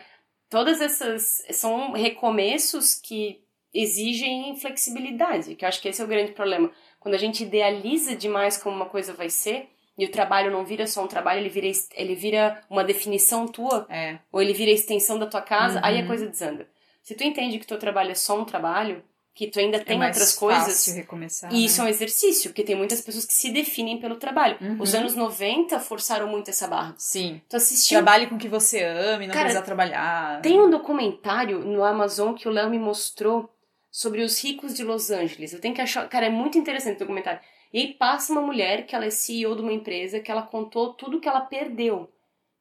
[0.50, 3.40] Todas essas são recomeços que
[3.74, 6.70] exigem flexibilidade, que eu acho que esse é o grande problema.
[7.00, 9.68] Quando a gente idealiza demais como uma coisa vai ser,
[9.98, 13.86] e o trabalho não vira só um trabalho, ele vira, ele vira uma definição tua,
[13.90, 14.18] É.
[14.32, 16.04] ou ele vira a extensão da tua casa, aí Uhum.
[16.04, 16.66] a coisa desanda.
[17.02, 19.02] Se tu entende que teu trabalho é só um trabalho,
[19.34, 21.50] que tu ainda tem é outras fácil coisas, recomeçar.
[21.52, 21.88] e isso é né?
[21.88, 24.58] um exercício, porque tem muitas pessoas que se definem pelo trabalho.
[24.60, 24.76] Uhum.
[24.78, 26.94] Os anos 90 forçaram muito essa barra.
[26.98, 27.40] Sim.
[27.48, 30.40] Tu assistiu Trabalhe com o que você ama e não Cara, precisa trabalhar.
[30.42, 33.48] Tem um documentário no Amazon que o Léo me mostrou
[33.90, 35.52] sobre os ricos de Los Angeles.
[35.52, 36.06] Eu tenho que achar.
[36.08, 37.40] Cara, é muito interessante o documentário.
[37.72, 40.92] E aí passa uma mulher que ela é CEO de uma empresa que ela contou
[40.92, 42.12] tudo que ela perdeu.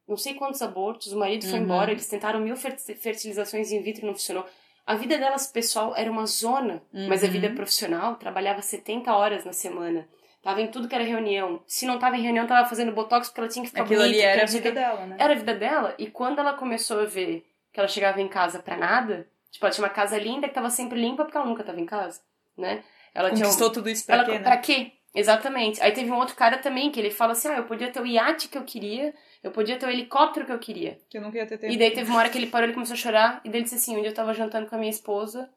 [0.08, 1.66] Não sei quantos abortos, o marido foi Uhum.
[1.66, 4.46] embora, eles tentaram mil fer- fertilizações in vitro e não funcionou.
[4.86, 7.34] A vida delas, pessoal, era uma zona, mas a Uhum.
[7.34, 10.08] vida profissional trabalhava 70 horas na semana.
[10.42, 11.62] Tava em tudo que era reunião.
[11.68, 14.18] Se não tava em reunião, tava fazendo botox porque ela tinha que ficar Aquilo bonita.
[14.18, 15.16] ali era a vida dela, né?
[15.20, 18.60] Era a vida dela, e quando ela começou a ver que ela chegava em casa
[18.60, 21.64] pra nada, tipo, ela tinha uma casa linda que tava sempre limpa porque ela nunca
[21.64, 22.22] tava em casa,
[22.58, 22.84] né?
[23.14, 24.40] Ela tinha um- Conquistou tudo isso pra ela, quê, né?
[24.40, 24.92] pra quê?
[25.14, 25.82] Exatamente.
[25.82, 28.06] Aí teve um outro cara também que ele fala assim: ah, eu podia ter o
[28.06, 31.00] iate que eu queria, eu podia ter o helicóptero que eu queria.
[31.10, 31.74] Que eu nunca ia ter tempo.
[31.74, 33.64] E daí teve uma hora que ele parou, ele começou a chorar, e daí ele
[33.64, 35.50] disse assim: um dia eu tava jantando com a minha esposa,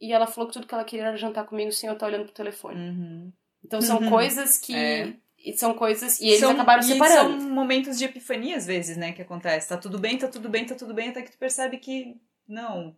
[0.00, 2.24] e ela falou que tudo que ela queria era jantar comigo sem eu estar olhando
[2.24, 2.80] pro telefone.
[2.80, 3.32] Uhum.
[3.64, 4.08] Então são Uhum.
[4.10, 4.74] coisas que.
[4.74, 5.12] É.
[5.44, 6.18] E são coisas.
[6.20, 7.40] E eles São- acabaram e separando.
[7.42, 9.68] São momentos de epifania, às vezes, né, que acontece.
[9.68, 12.16] Tá tudo bem, tá tudo bem, tá tudo bem, até que tu percebe que
[12.46, 12.96] não,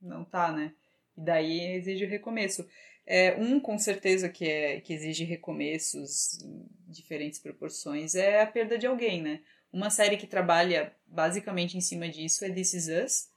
[0.00, 0.72] não tá, né?
[1.16, 2.66] E daí exige o recomeço.
[3.04, 8.78] É, um, com certeza, que, é, que exige recomeços em diferentes proporções é a perda
[8.78, 9.40] de alguém, né?
[9.72, 13.28] Uma série que trabalha basicamente em cima disso é This Is Us,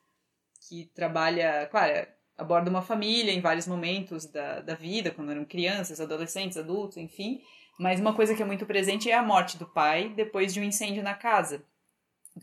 [0.67, 2.07] que trabalha, claro,
[2.37, 7.41] aborda uma família em vários momentos da, da vida, quando eram crianças, adolescentes, adultos, enfim.
[7.79, 10.63] Mas uma coisa que é muito presente é a morte do pai depois de um
[10.63, 11.63] incêndio na casa.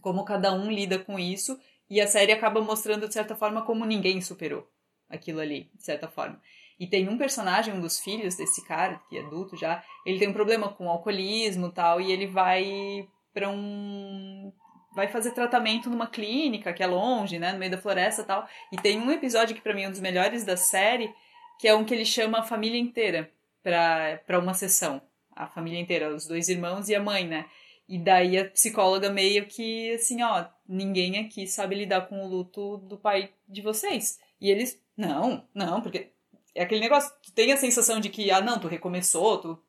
[0.00, 1.58] Como cada um lida com isso,
[1.88, 4.66] e a série acaba mostrando, de certa forma, como ninguém superou
[5.08, 6.40] aquilo ali, de certa forma.
[6.82, 10.26] E tem um personagem, um dos filhos desse cara, que é adulto já, ele tem
[10.26, 14.52] um problema com alcoolismo e tal, e ele vai pra um.
[14.92, 18.48] Vai fazer tratamento numa clínica que é longe, né, no meio da floresta e tal.
[18.72, 21.14] E tem um episódio que pra mim é um dos melhores da série,
[21.60, 23.30] que é um que ele chama a família inteira
[23.62, 25.00] pra uma sessão.
[25.36, 27.46] A família inteira, os dois irmãos e a mãe, né?
[27.88, 32.78] E daí a psicóloga meio que assim, ó, ninguém aqui sabe lidar com o luto
[32.78, 34.18] do pai de vocês.
[34.40, 36.10] E eles, não, não, porque
[36.54, 39.62] é aquele negócio, tu tem a sensação de que, ah, não, tu recomeçou, tu.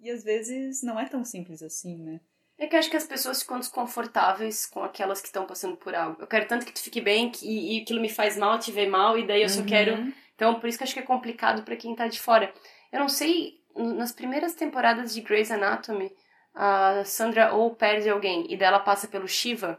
[0.00, 2.20] E às vezes não é tão simples assim, né?
[2.58, 5.94] É que eu acho que as pessoas ficam desconfortáveis com aquelas que estão passando por
[5.94, 6.16] algo.
[6.22, 8.88] Eu quero tanto que tu fique bem que, e aquilo me faz mal, te ver
[8.88, 9.66] mal, e daí eu só Uhum.
[9.66, 10.12] quero.
[10.34, 12.52] Então, por isso que eu acho que é complicado pra quem tá de fora.
[12.92, 16.10] Eu não sei, nas primeiras temporadas de Grey's Anatomy,
[16.54, 19.78] a Sandra ou perde alguém, e dela passa pelo Shiva,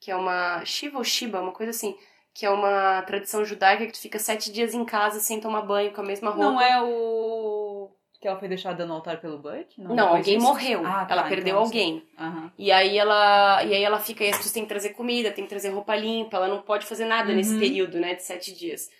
[0.00, 0.64] que é uma.
[0.64, 1.96] Shiva ou Shiba, uma coisa assim.
[2.38, 5.92] Que é uma tradição judaica que tu fica sete dias em casa sem tomar banho,
[5.92, 6.50] com a mesma roupa.
[6.50, 7.90] Não é o.
[8.20, 9.66] que ela foi deixada no altar pelo Bud?
[9.78, 10.46] Não, depois alguém disso?
[10.46, 10.82] morreu.
[10.86, 12.02] Ah, tá, ela perdeu então, alguém.
[12.18, 12.52] Aham.
[12.58, 15.44] E aí ela, e aí ela fica, e as pessoas têm que trazer comida, tem
[15.44, 17.58] que trazer roupa limpa, ela não pode fazer nada nesse Uhum.
[17.60, 18.90] período, né, de sete dias.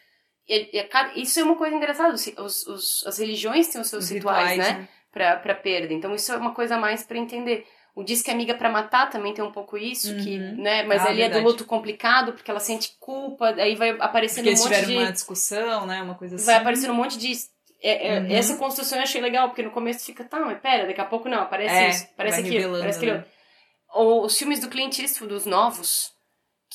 [0.49, 4.11] E, e isso é uma coisa engraçada, os, os- as religiões têm os seus Os
[4.11, 5.93] rituais, né, pra, pra perda.
[5.93, 7.67] Então isso é uma coisa a mais pra entender.
[7.97, 10.63] O Disque Amiga pra Matar também tem um pouco isso, que, Uhum.
[10.63, 11.45] né, mas Ah, ali é do verdade.
[11.47, 14.97] luto complicado, porque ela sente culpa, aí vai aparecendo Porque um monte tiveram de...
[14.99, 16.03] uma discussão, né?
[16.03, 16.45] Uma coisa assim.
[16.45, 17.33] Vai aparecendo um monte de...
[17.83, 18.33] é- é- Uhum.
[18.33, 21.27] Essa construção eu achei legal, porque no começo fica, tá, mas pera, daqui a pouco
[21.27, 23.17] não, aparece É, isso, parece vai aquilo, revelando, parece aquilo.
[23.17, 23.25] né?
[23.95, 26.13] Ou os filmes do Clint Eastwood, os novos,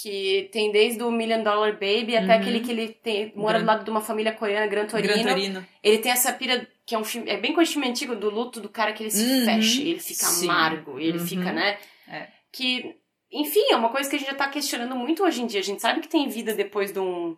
[0.01, 2.41] que tem desde o Million Dollar Baby até Uhum.
[2.41, 5.13] aquele que ele tem, mora Gran- do lado de uma família coreana, Gran Torino.
[5.13, 5.67] Gran Torino.
[5.83, 8.59] Ele tem essa pira, que é um filme, é bem com filme antigo do luto
[8.59, 9.45] do cara que ele se Uhum.
[9.45, 10.49] fecha, ele fica Sim.
[10.49, 11.27] amargo, ele Uhum.
[11.27, 11.77] fica, né?
[12.07, 12.27] É.
[12.51, 12.95] Que,
[13.31, 15.59] enfim, é uma coisa que a gente já tá questionando muito hoje em dia.
[15.59, 17.35] A gente sabe que tem vida depois de um.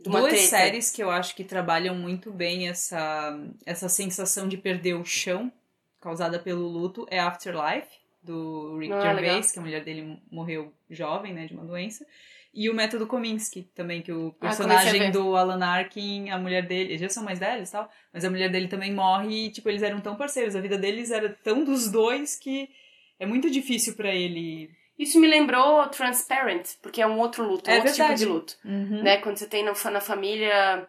[0.00, 0.46] De uma Duas treta.
[0.48, 3.36] séries que eu acho que trabalham muito bem essa,
[3.66, 5.50] essa sensação de perder o chão
[6.00, 7.88] causada pelo luto é Afterlife,
[8.32, 9.52] do Rick Ah, Gervais, legal.
[9.52, 12.06] que a mulher dele morreu jovem, né, de uma doença.
[12.54, 15.10] E o método Kominsky também, que o Ah, personagem ver.
[15.12, 18.30] do Alan Arkin, a mulher dele, eles já são mais velhos e tal, mas a
[18.30, 21.62] mulher dele também morre e, tipo, eles eram tão parceiros, a vida deles era tão
[21.64, 22.68] dos dois que
[23.18, 24.70] é muito difícil pra ele.
[24.98, 28.20] Isso me lembrou Transparent, porque é um outro luto, É outro tipo verdade.
[28.20, 28.56] de luto.
[28.64, 29.02] Uhum.
[29.02, 29.18] Né?
[29.18, 30.88] Quando você tem na, na família.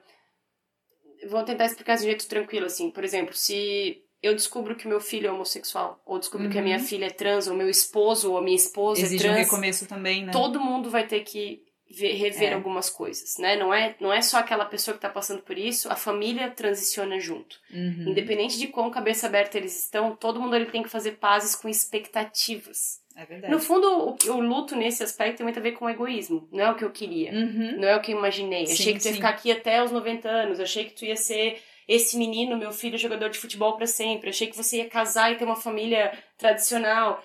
[1.29, 2.89] Vou tentar explicar de um jeito tranquilo, assim.
[2.89, 6.65] Por exemplo, se eu descubro que meu filho é homossexual, ou descubro que a Uhum.
[6.67, 9.45] minha filha é trans, ou meu esposo ou a minha esposa Exige é um trans,
[9.47, 10.31] recomeço também, né?
[10.31, 12.53] todo mundo vai ter que ver- rever É.
[12.53, 13.55] algumas coisas, né?
[13.55, 17.19] Não é, não é só aquela pessoa que tá passando por isso, a família transiciona
[17.19, 17.55] junto.
[17.73, 18.09] Uhum.
[18.09, 21.67] Independente de quão cabeça aberta eles estão, todo mundo ele tem que fazer pazes com
[21.67, 22.99] expectativas.
[23.15, 23.51] É verdade.
[23.53, 26.47] No fundo, o, o luto nesse aspecto tem muito a ver com o egoísmo.
[26.53, 27.33] Não é o que eu queria.
[27.33, 27.77] Uhum.
[27.79, 28.65] Não é o que eu imaginei.
[28.67, 29.15] Sim, achei que tu ia sim.
[29.17, 30.59] ficar aqui até os 90 anos.
[30.59, 34.29] Achei que tu ia ser esse menino, meu filho, jogador de futebol pra sempre.
[34.29, 37.21] Achei que você ia casar e ter uma família tradicional.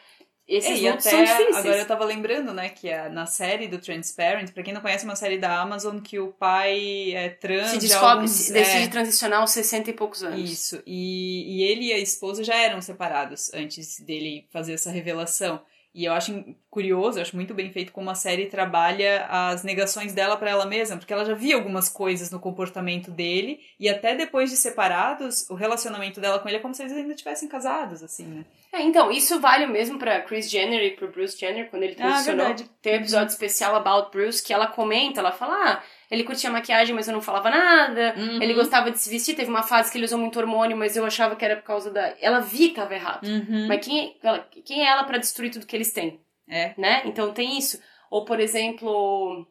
[0.46, 1.56] Esses É, lutos até são difíceis.
[1.56, 5.04] agora eu tava lembrando, né, que a, na série do Transparent, pra quem não conhece,
[5.04, 7.70] é uma série da Amazon que o pai é trans.
[7.70, 10.50] se de descobre, alguns- se decide é, transicionar aos 60 e poucos anos.
[10.50, 10.82] Isso.
[10.86, 15.62] E, e ele e a esposa já eram separados antes dele fazer essa revelação.
[15.94, 20.12] E eu acho curioso, eu acho muito bem feito como a série trabalha as negações
[20.12, 24.16] dela pra ela mesma, porque ela já via algumas coisas no comportamento dele, e até
[24.16, 28.02] depois de separados, o relacionamento dela com ele é como se eles ainda tivessem casados,
[28.02, 28.44] assim, né?
[28.76, 31.96] É, então, isso vale mesmo pra Chris Jenner e pro Bruce Jenner, quando ele Ah,
[31.96, 32.46] transicionou.
[32.46, 32.68] verdade.
[32.82, 36.92] Tem um episódio especial About Bruce que ela comenta, ela fala, ah, ele curtia maquiagem,
[36.94, 38.14] mas eu não falava nada.
[38.16, 38.42] Uhum.
[38.42, 41.04] Ele gostava de se vestir, teve uma fase que ele usou muito hormônio, mas eu
[41.06, 42.14] achava que era por causa da...
[42.20, 43.24] Ela via que tava errado.
[43.26, 43.68] Uhum.
[43.68, 46.20] Mas quem, ela- quem é ela pra destruir tudo que eles têm?
[46.48, 46.74] É.
[46.76, 47.02] Né?
[47.04, 47.80] Então tem isso.
[48.10, 49.46] Ou, por exemplo...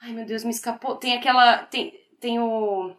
[0.00, 0.96] Ai, meu Deus, me escapou.
[0.96, 1.58] Tem aquela...
[1.58, 2.94] Tem, tem o...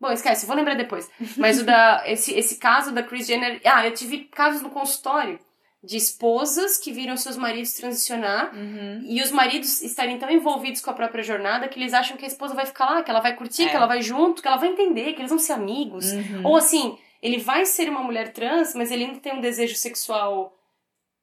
[0.00, 1.10] Bom, esquece, vou lembrar depois.
[1.36, 2.02] Mas o da...
[2.06, 3.60] Esse, esse caso da Kris Jenner...
[3.64, 5.38] Ah, eu tive casos no consultório
[5.82, 9.02] de esposas que viram seus maridos transicionar Uhum.
[9.04, 12.28] e os maridos estarem tão envolvidos com a própria jornada que eles acham que a
[12.28, 13.68] esposa vai ficar lá, que ela vai curtir, É.
[13.68, 16.12] que ela vai junto, que ela vai entender, que eles vão ser amigos.
[16.12, 16.40] Uhum.
[16.44, 20.52] Ou assim, ele vai ser uma mulher trans, mas ele ainda tem um desejo sexual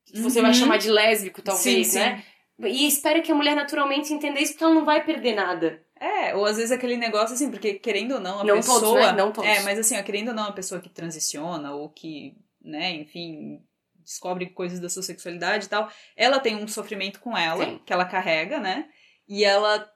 [0.05, 0.55] que você vai Uhum.
[0.57, 2.23] chamar de lésbico, talvez, Sim, né?
[2.59, 5.82] E espera que a mulher naturalmente entenda isso, porque ela não vai perder nada.
[6.03, 8.79] É, ou às vezes aquele negócio assim, porque querendo ou não, a Não pessoa.
[8.81, 9.11] todos, né?
[9.13, 9.49] Não todos.
[9.49, 13.63] É, mas assim, ó, querendo ou não, a pessoa que transiciona ou que, né, enfim,
[13.99, 17.77] descobre coisas da sua sexualidade e tal, ela tem um sofrimento com ela, Tem.
[17.85, 18.89] que ela carrega, né?
[19.27, 19.89] E ela.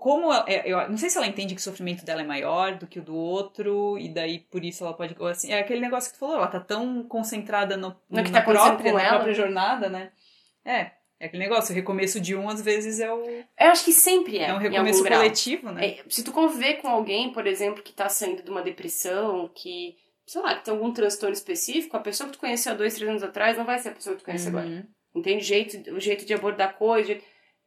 [0.00, 2.86] Como é, eu não sei se ela entende que o sofrimento dela é maior do
[2.86, 5.14] que o do outro, e daí por isso ela pode.
[5.30, 8.40] Assim, é aquele negócio que tu falou, ela tá tão concentrada no, No que na
[8.40, 9.14] tá própria, com na ela.
[9.16, 10.10] própria jornada, né?
[10.64, 10.90] É,
[11.20, 14.38] é aquele negócio, o recomeço de um às vezes é, o, Eu acho que sempre
[14.38, 14.48] é.
[14.48, 15.20] é um recomeço grau.
[15.20, 15.86] coletivo, né?
[15.86, 19.94] É, se tu conviver com alguém, por exemplo, que tá saindo de uma depressão, que,
[20.26, 23.08] sei lá, que tem algum transtorno específico, a pessoa que tu conheceu há dois, três
[23.08, 24.66] anos atrás não vai ser a pessoa que tu conhece agora.
[24.66, 24.84] Uhum.
[25.14, 25.42] Entende?
[25.42, 27.24] O jeito, o jeito de abordar jeito-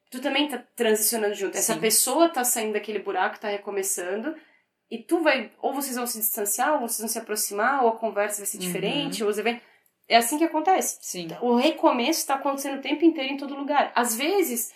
[0.09, 1.57] Tu também tá transicionando junto.
[1.57, 1.79] Essa Sim.
[1.81, 4.33] pessoa tá saindo daquele buraco, tá recomeçando.
[4.89, 5.51] E tu vai.
[5.61, 8.57] Ou vocês vão se distanciar, ou vocês vão se aproximar, ou a conversa vai ser
[8.57, 8.63] Uhum.
[8.63, 9.61] diferente, ou os eventos.
[10.09, 10.97] É assim que acontece.
[11.01, 11.27] Sim.
[11.41, 13.91] O recomeço está acontecendo o tempo inteiro em todo lugar.
[13.93, 14.73] Às vezes,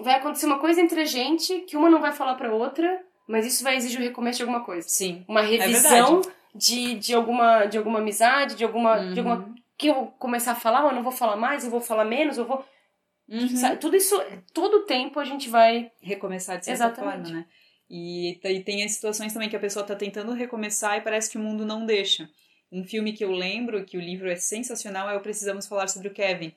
[0.00, 3.46] vai acontecer uma coisa entre a gente que uma não vai falar pra outra, mas
[3.46, 4.88] isso vai exigir o recomeço de alguma coisa.
[4.88, 5.24] Sim.
[5.28, 6.36] Uma É revisão verdade.
[6.54, 9.36] de, de, alguma, de alguma amizade, de alguma, de alguma.
[9.36, 9.54] Uhum.
[9.76, 12.36] Que eu vou começar a falar, eu não vou falar mais, eu vou falar menos,
[12.38, 12.64] eu vou.
[13.28, 13.48] Uhum.
[13.56, 13.76] Sabe?
[13.78, 14.20] Tudo isso,
[14.52, 15.90] todo tempo a gente vai.
[16.00, 17.28] Recomeçar de certa Exatamente.
[17.28, 17.46] forma, né?
[17.88, 21.38] E, e tem as situações também que a pessoa tá tentando recomeçar e parece que
[21.38, 22.28] o mundo não deixa.
[22.72, 26.08] Um filme que eu lembro, que o livro é sensacional, é o Precisamos Falar sobre
[26.08, 26.52] o Kevin.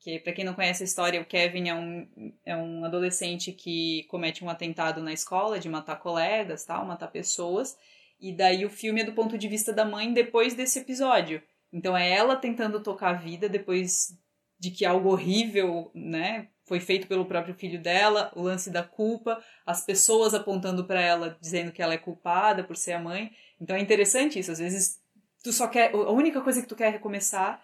[0.00, 4.04] Que, pra quem não conhece a história, o Kevin é um, é um adolescente que
[4.04, 7.76] comete um atentado na escola, de matar colegas, tal, matar pessoas.
[8.20, 11.40] E daí o filme é do ponto de vista da mãe depois desse episódio.
[11.72, 14.16] Então é ela tentando tocar a vida depois
[14.58, 19.42] de que algo horrível, né, foi feito pelo próprio filho dela, o lance da culpa,
[19.66, 23.32] as pessoas apontando pra ela dizendo que ela é culpada por ser a mãe.
[23.60, 25.01] Então é interessante isso, às vezes
[25.42, 27.60] tu só quer, a única coisa que tu quer é recomeçar.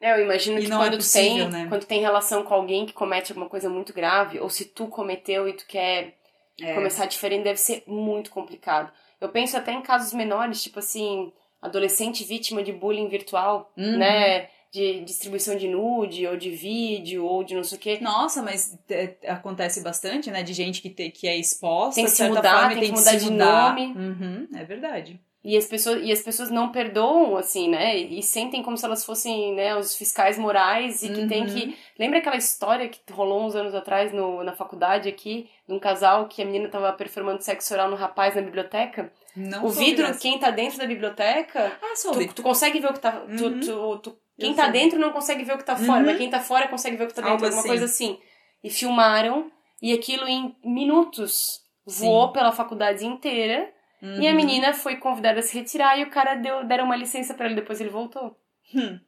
[0.00, 1.66] É, eu imagino E que é quando tu possível, tem, né?
[1.68, 5.46] quando tem relação com alguém que comete alguma coisa muito grave, ou se tu cometeu
[5.48, 6.16] e tu quer
[6.60, 8.90] É, começar diferente, deve ser muito complicado.
[9.20, 13.98] Eu penso até em casos menores, tipo assim, adolescente vítima de bullying virtual, Uhum.
[13.98, 14.48] né?
[14.72, 17.98] De distribuição de nude, ou de vídeo, ou de não sei o quê.
[18.00, 22.10] Nossa, mas é, acontece bastante, né, de gente que, te, que é exposta, Tem que
[22.12, 23.68] se mudar, forma, e tem que tem mudar de mudar.
[23.74, 23.86] nome.
[23.96, 25.20] Uhum, é verdade.
[25.42, 27.96] E as pessoas, e as pessoas não perdoam, assim, né?
[27.96, 31.54] E sentem como se elas fossem, né, os fiscais morais e que tem Uhum.
[31.54, 31.78] que.
[31.98, 36.28] Lembra aquela história que rolou uns anos atrás no, na faculdade aqui, de um casal
[36.28, 39.10] que a menina tava performando sexo oral no rapaz na biblioteca?
[39.34, 40.18] Não o vidro, dessa.
[40.20, 43.12] quem tá dentro da biblioteca, Ah, tu, tu consegue ver o que tá.
[43.12, 43.60] tu- Uhum.
[43.60, 44.78] tu- tu- quem Eu tá soube.
[44.78, 46.06] dentro não consegue ver o que tá fora, Uhum.
[46.06, 47.68] mas quem tá fora consegue ver o que tá dentro, Algo alguma assim.
[47.68, 48.18] coisa assim.
[48.62, 53.72] e filmaram, e aquilo em minutos voou pela faculdade inteira.
[54.02, 54.20] Uhum.
[54.20, 57.34] E a menina foi convidada a se retirar e o cara deu, deram uma licença
[57.34, 58.36] pra ele, depois ele voltou.
[58.74, 58.98] Hum.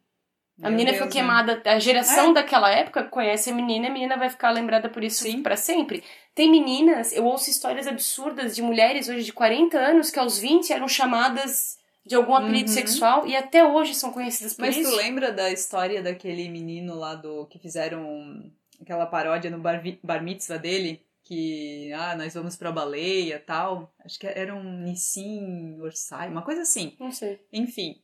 [0.58, 1.12] A Meu menina Deus, foi né?
[1.12, 1.62] queimada.
[1.64, 5.24] A geração daquela época conhece a menina e a menina vai ficar lembrada por isso
[5.42, 6.04] pra sempre.
[6.34, 10.72] Tem meninas, eu ouço histórias absurdas de mulheres hoje de 40 anos que aos 20
[10.72, 12.74] eram chamadas de algum apelido Uhum.
[12.74, 14.90] sexual e até hoje são conhecidas por Mas isso.
[14.90, 20.22] tu lembra da história daquele menino lá do que fizeram aquela paródia no bar, bar
[20.22, 21.00] mitzvah dele?
[21.24, 23.94] Que, ah, nós vamos pra baleia tal.
[24.04, 26.96] Acho que era um Nissim Orsay, uma coisa assim.
[26.98, 27.40] Não sei.
[27.52, 28.02] Enfim.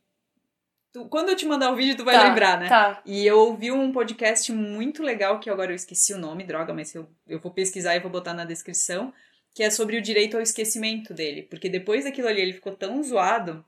[0.93, 2.69] Tu- quando eu te mandar o vídeo, tu vai Tá, lembrar, né?
[2.69, 3.03] Tá.
[3.05, 6.95] E eu ouvi um podcast muito legal, que agora eu esqueci o nome, droga, mas
[6.95, 9.13] eu, eu vou pesquisar e vou botar na descrição,
[9.55, 11.43] que é sobre o direito ao esquecimento dele.
[11.43, 13.65] Porque depois daquilo ali ele ficou tão zoado.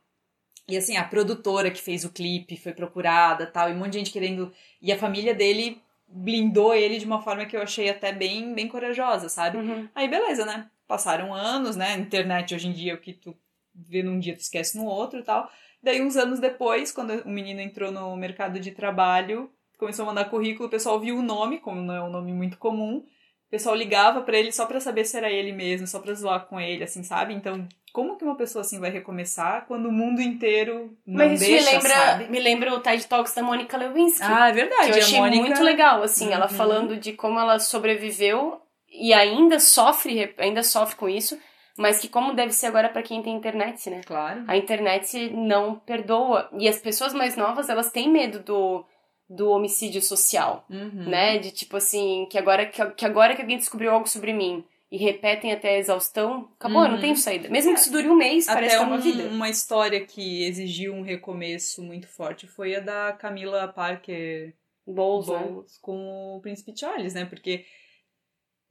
[0.68, 3.98] E assim, a produtora que fez o clipe foi procurada tal, e um monte de
[3.98, 4.52] gente querendo.
[4.80, 8.68] E a família dele blindou ele de uma forma que eu achei até bem, bem
[8.68, 9.58] corajosa, sabe?
[9.58, 9.88] Uhum.
[9.94, 10.68] Aí beleza, né?
[10.86, 11.94] Passaram anos, né?
[11.94, 13.36] Internet hoje em dia, o que tu
[13.74, 15.50] vê num dia, tu esquece no outro e tal.
[15.82, 20.26] Daí, uns anos depois, quando o menino entrou no mercado de trabalho, começou a mandar
[20.26, 22.98] currículo, o pessoal viu o nome, como não é um nome muito comum.
[22.98, 26.46] O pessoal ligava pra ele só pra saber se era ele mesmo, só pra zoar
[26.46, 27.32] com ele, assim, sabe?
[27.34, 31.50] Então, como que uma pessoa assim vai recomeçar quando o mundo inteiro não Mas isso
[31.50, 32.28] deixa, me lembra, sabe?
[32.28, 34.22] me lembra o TED Talks da Mônica Lewinsky.
[34.24, 34.92] Ah, é verdade.
[34.92, 36.56] que eu achei Mônica- muito legal, assim, ela Uhum.
[36.56, 38.60] falando de como ela sobreviveu
[38.92, 41.38] e ainda sofre, ainda sofre com isso,
[41.78, 44.00] mas que como deve ser agora pra quem tem internet, né?
[44.06, 44.44] Claro.
[44.46, 46.48] A internet não perdoa.
[46.58, 48.84] E as pessoas mais novas, elas têm medo do,
[49.28, 51.08] do homicídio social, Uhum.
[51.08, 51.38] né?
[51.38, 54.96] De tipo assim, que agora que, que agora que alguém descobriu algo sobre mim e
[54.96, 57.00] repetem até a exaustão, acabou, eu não Uhum.
[57.00, 57.48] tenho saída.
[57.48, 59.28] Mesmo que isso dure um mês, parece Até que é uma um- vida.
[59.28, 64.52] uma história que exigiu um recomeço muito forte foi a da Camila Parker
[64.86, 65.38] Bowles, né?
[65.38, 67.24] Bowles com o Príncipe Charles, né?
[67.24, 67.64] Porque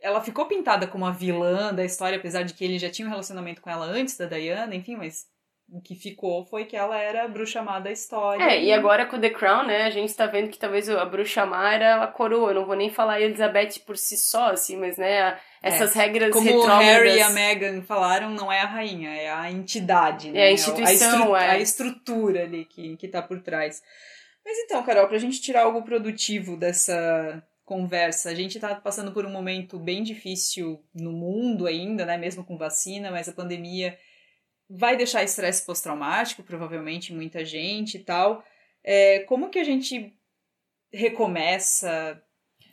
[0.02, 3.12] ela ficou pintada como a vilã da história, apesar de que ele já tinha um
[3.12, 5.26] relacionamento com ela antes da Diana, enfim, mas
[5.72, 8.44] o que ficou foi que ela era a bruxa má da história.
[8.44, 11.46] É, e agora com The Crown, né, a gente tá vendo que talvez a bruxa
[11.46, 12.52] má era a coroa.
[12.52, 15.94] Eu não vou nem falar a Elizabeth por si só, assim, mas, né, a- essas
[15.94, 16.86] regras É, Como o retrógradas...
[16.86, 20.40] Harry e a Meghan falaram, não é a rainha, é a entidade, né?
[20.40, 21.50] É a instituição, a, é.
[21.52, 23.82] a estrutura ali que, que tá por trás.
[24.44, 29.26] Mas então, Carol, pra gente tirar algo produtivo dessa conversa, a gente tá passando por
[29.26, 32.18] um momento bem difícil no mundo ainda, né?
[32.18, 33.96] Mesmo com vacina, mas a pandemia
[34.70, 38.44] vai deixar estresse pós-traumático, provavelmente, muita gente e tal.
[38.84, 40.14] É, como que a gente
[40.92, 42.22] recomeça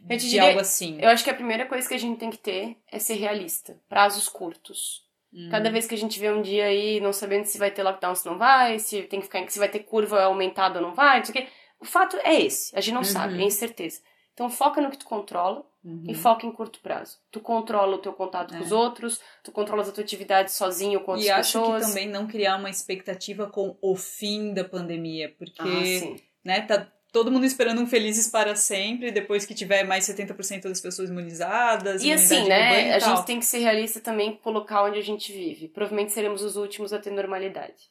[0.09, 0.99] Eu de diria- algo assim?
[1.01, 3.80] Eu acho que a primeira coisa que a gente tem que ter é ser realista.
[3.88, 5.05] Prazos curtos.
[5.32, 5.49] Hum.
[5.51, 8.14] Cada vez que a gente vê um dia aí não sabendo se vai ter lockdown,
[8.14, 11.18] se não vai, se tem que ficar, se vai ter curva aumentada ou não vai,
[11.18, 11.53] não sei o quê.
[11.80, 13.05] O fato é esse, a gente não Uhum.
[13.07, 14.01] sabe, é incerteza.
[14.32, 16.03] Então foca no que tu controla Uhum.
[16.09, 17.16] e foca em curto prazo.
[17.30, 18.62] Tu controla o teu contato com É.
[18.62, 21.82] os outros, tu controla a tua atividade sozinho com outras E acho pessoas.
[21.84, 26.91] que também não criar uma expectativa com o fim da pandemia, porque, Ah, né, tá
[27.12, 32.03] todo mundo esperando um felizes para sempre, depois que tiver mais 70% das pessoas imunizadas,
[32.03, 35.03] E assim, né, e a gente tem que ser realista também e colocar onde a
[35.03, 35.68] gente vive.
[35.68, 37.91] Provavelmente seremos os últimos a ter normalidade.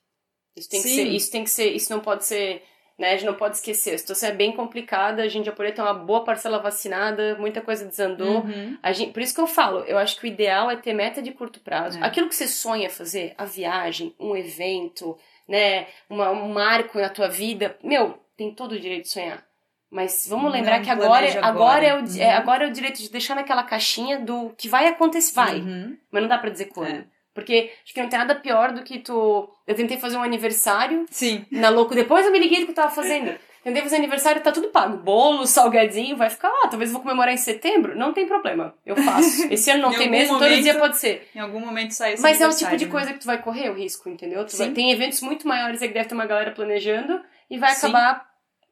[0.56, 2.62] Isso tem que ser, isso tem que ser, isso não pode ser,
[2.98, 3.96] né, a gente não pode esquecer.
[3.96, 7.62] A situação é bem complicada, a gente já poderia ter uma boa parcela vacinada, muita
[7.62, 8.42] coisa desandou.
[8.42, 8.78] Uhum.
[8.82, 11.22] A gente, por isso que eu falo, eu acho que o ideal é ter meta
[11.22, 12.00] de curto prazo.
[12.00, 12.06] É.
[12.06, 15.18] Aquilo que você sonha fazer, a viagem, um evento,
[15.48, 19.44] né, uma, um marco na tua vida, meu, tem todo o direito de sonhar.
[19.92, 21.86] Mas vamos Não lembrar que agora, agora, agora.
[21.86, 22.38] é o, é, Uhum.
[22.38, 25.60] agora é o direito de deixar naquela caixinha do que vai acontecer, vai.
[25.60, 25.96] Uhum.
[26.12, 26.90] Mas não dá pra dizer quando.
[26.98, 27.06] É.
[27.36, 29.48] Porque acho que não tem nada pior do que tu.
[29.68, 31.46] Eu tentei fazer um aniversário Sim.
[31.52, 31.94] na louco.
[31.94, 33.38] Depois eu me liguei do que eu tava fazendo.
[33.62, 34.98] Tentei fazer aniversário, tá tudo pago.
[34.98, 36.68] Bolo, salgadinho, vai ficar lá.
[36.70, 37.98] Talvez eu vou comemorar em setembro.
[37.98, 38.74] Não tem problema.
[38.86, 39.46] Eu faço.
[39.52, 41.28] Esse ano não Em tem mesmo, todo momento- dia pode ser.
[41.36, 42.92] Em algum momento sai esse Mas é o tipo de né?
[42.92, 44.46] coisa que tu vai correr o risco, entendeu?
[44.46, 47.72] Tu vai- tem eventos muito maiores aí que deve ter uma galera planejando e vai
[47.74, 47.88] Sim.
[47.88, 48.26] acabar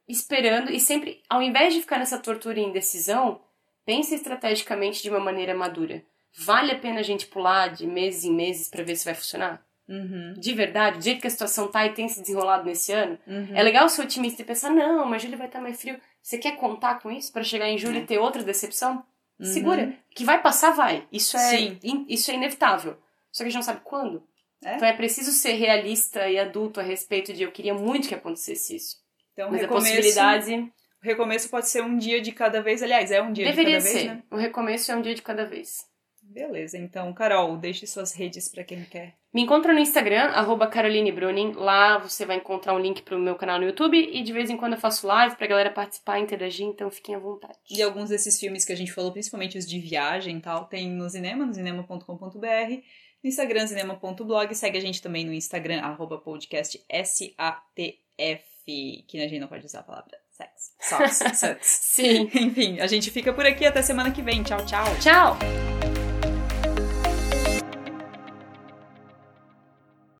[0.08, 0.70] esperando.
[0.70, 3.40] E sempre, ao invés de ficar nessa tortura e indecisão,
[3.84, 6.02] pense estrategicamente de uma maneira madura.
[6.36, 9.64] Vale a pena a gente pular de meses em meses pra ver se vai funcionar?
[9.88, 10.34] Uhum.
[10.38, 13.48] De verdade, do jeito que a situação tá e tem se desenrolado nesse ano, Uhum.
[13.54, 16.00] é legal ser otimista e pensar, não, mas julho vai estar mais frio.
[16.22, 18.00] Você quer contar com isso pra chegar em julho É.
[18.00, 19.04] e ter outra decepção?
[19.38, 19.46] Uhum.
[19.46, 19.94] Segura.
[20.14, 21.06] Que vai passar, vai.
[21.12, 22.96] Isso é, in- isso é inevitável.
[23.30, 24.22] Só que a gente não sabe quando.
[24.64, 24.76] É.
[24.76, 28.74] Então é preciso ser realista e adulto a respeito de eu queria muito que acontecesse
[28.76, 28.96] isso.
[29.34, 30.54] Então, Mas a recomeço, possibilidade
[31.02, 32.82] o recomeço pode ser um dia de cada vez.
[32.82, 34.04] Aliás, é um dia deveria de cada ser.
[34.06, 34.22] vez, né?
[34.30, 35.84] O recomeço é um dia de cada vez.
[36.34, 39.14] Beleza, então, Carol, deixe suas redes para quem quer.
[39.32, 41.52] Me encontra no Instagram, arroba Caroline Bruning.
[41.52, 44.56] Lá você vai encontrar um link pro meu canal no YouTube e de vez em
[44.56, 47.56] quando eu faço live pra galera participar e interagir, então fiquem à vontade.
[47.70, 50.90] E alguns desses filmes que a gente falou, principalmente os de viagem e tal, tem
[50.90, 52.04] no cinema, no cinema.com.br,
[53.22, 54.54] no Instagram, cinema.blog.
[54.56, 58.42] Segue a gente também no Instagram, arroba podcast SATF,
[59.06, 60.72] que a gente não pode usar a palavra sex.
[60.80, 61.58] Socks.
[61.62, 62.28] Sim.
[62.34, 64.42] Enfim, a gente fica por aqui até semana que vem.
[64.42, 64.84] Tchau, tchau.
[65.00, 65.93] Tchau!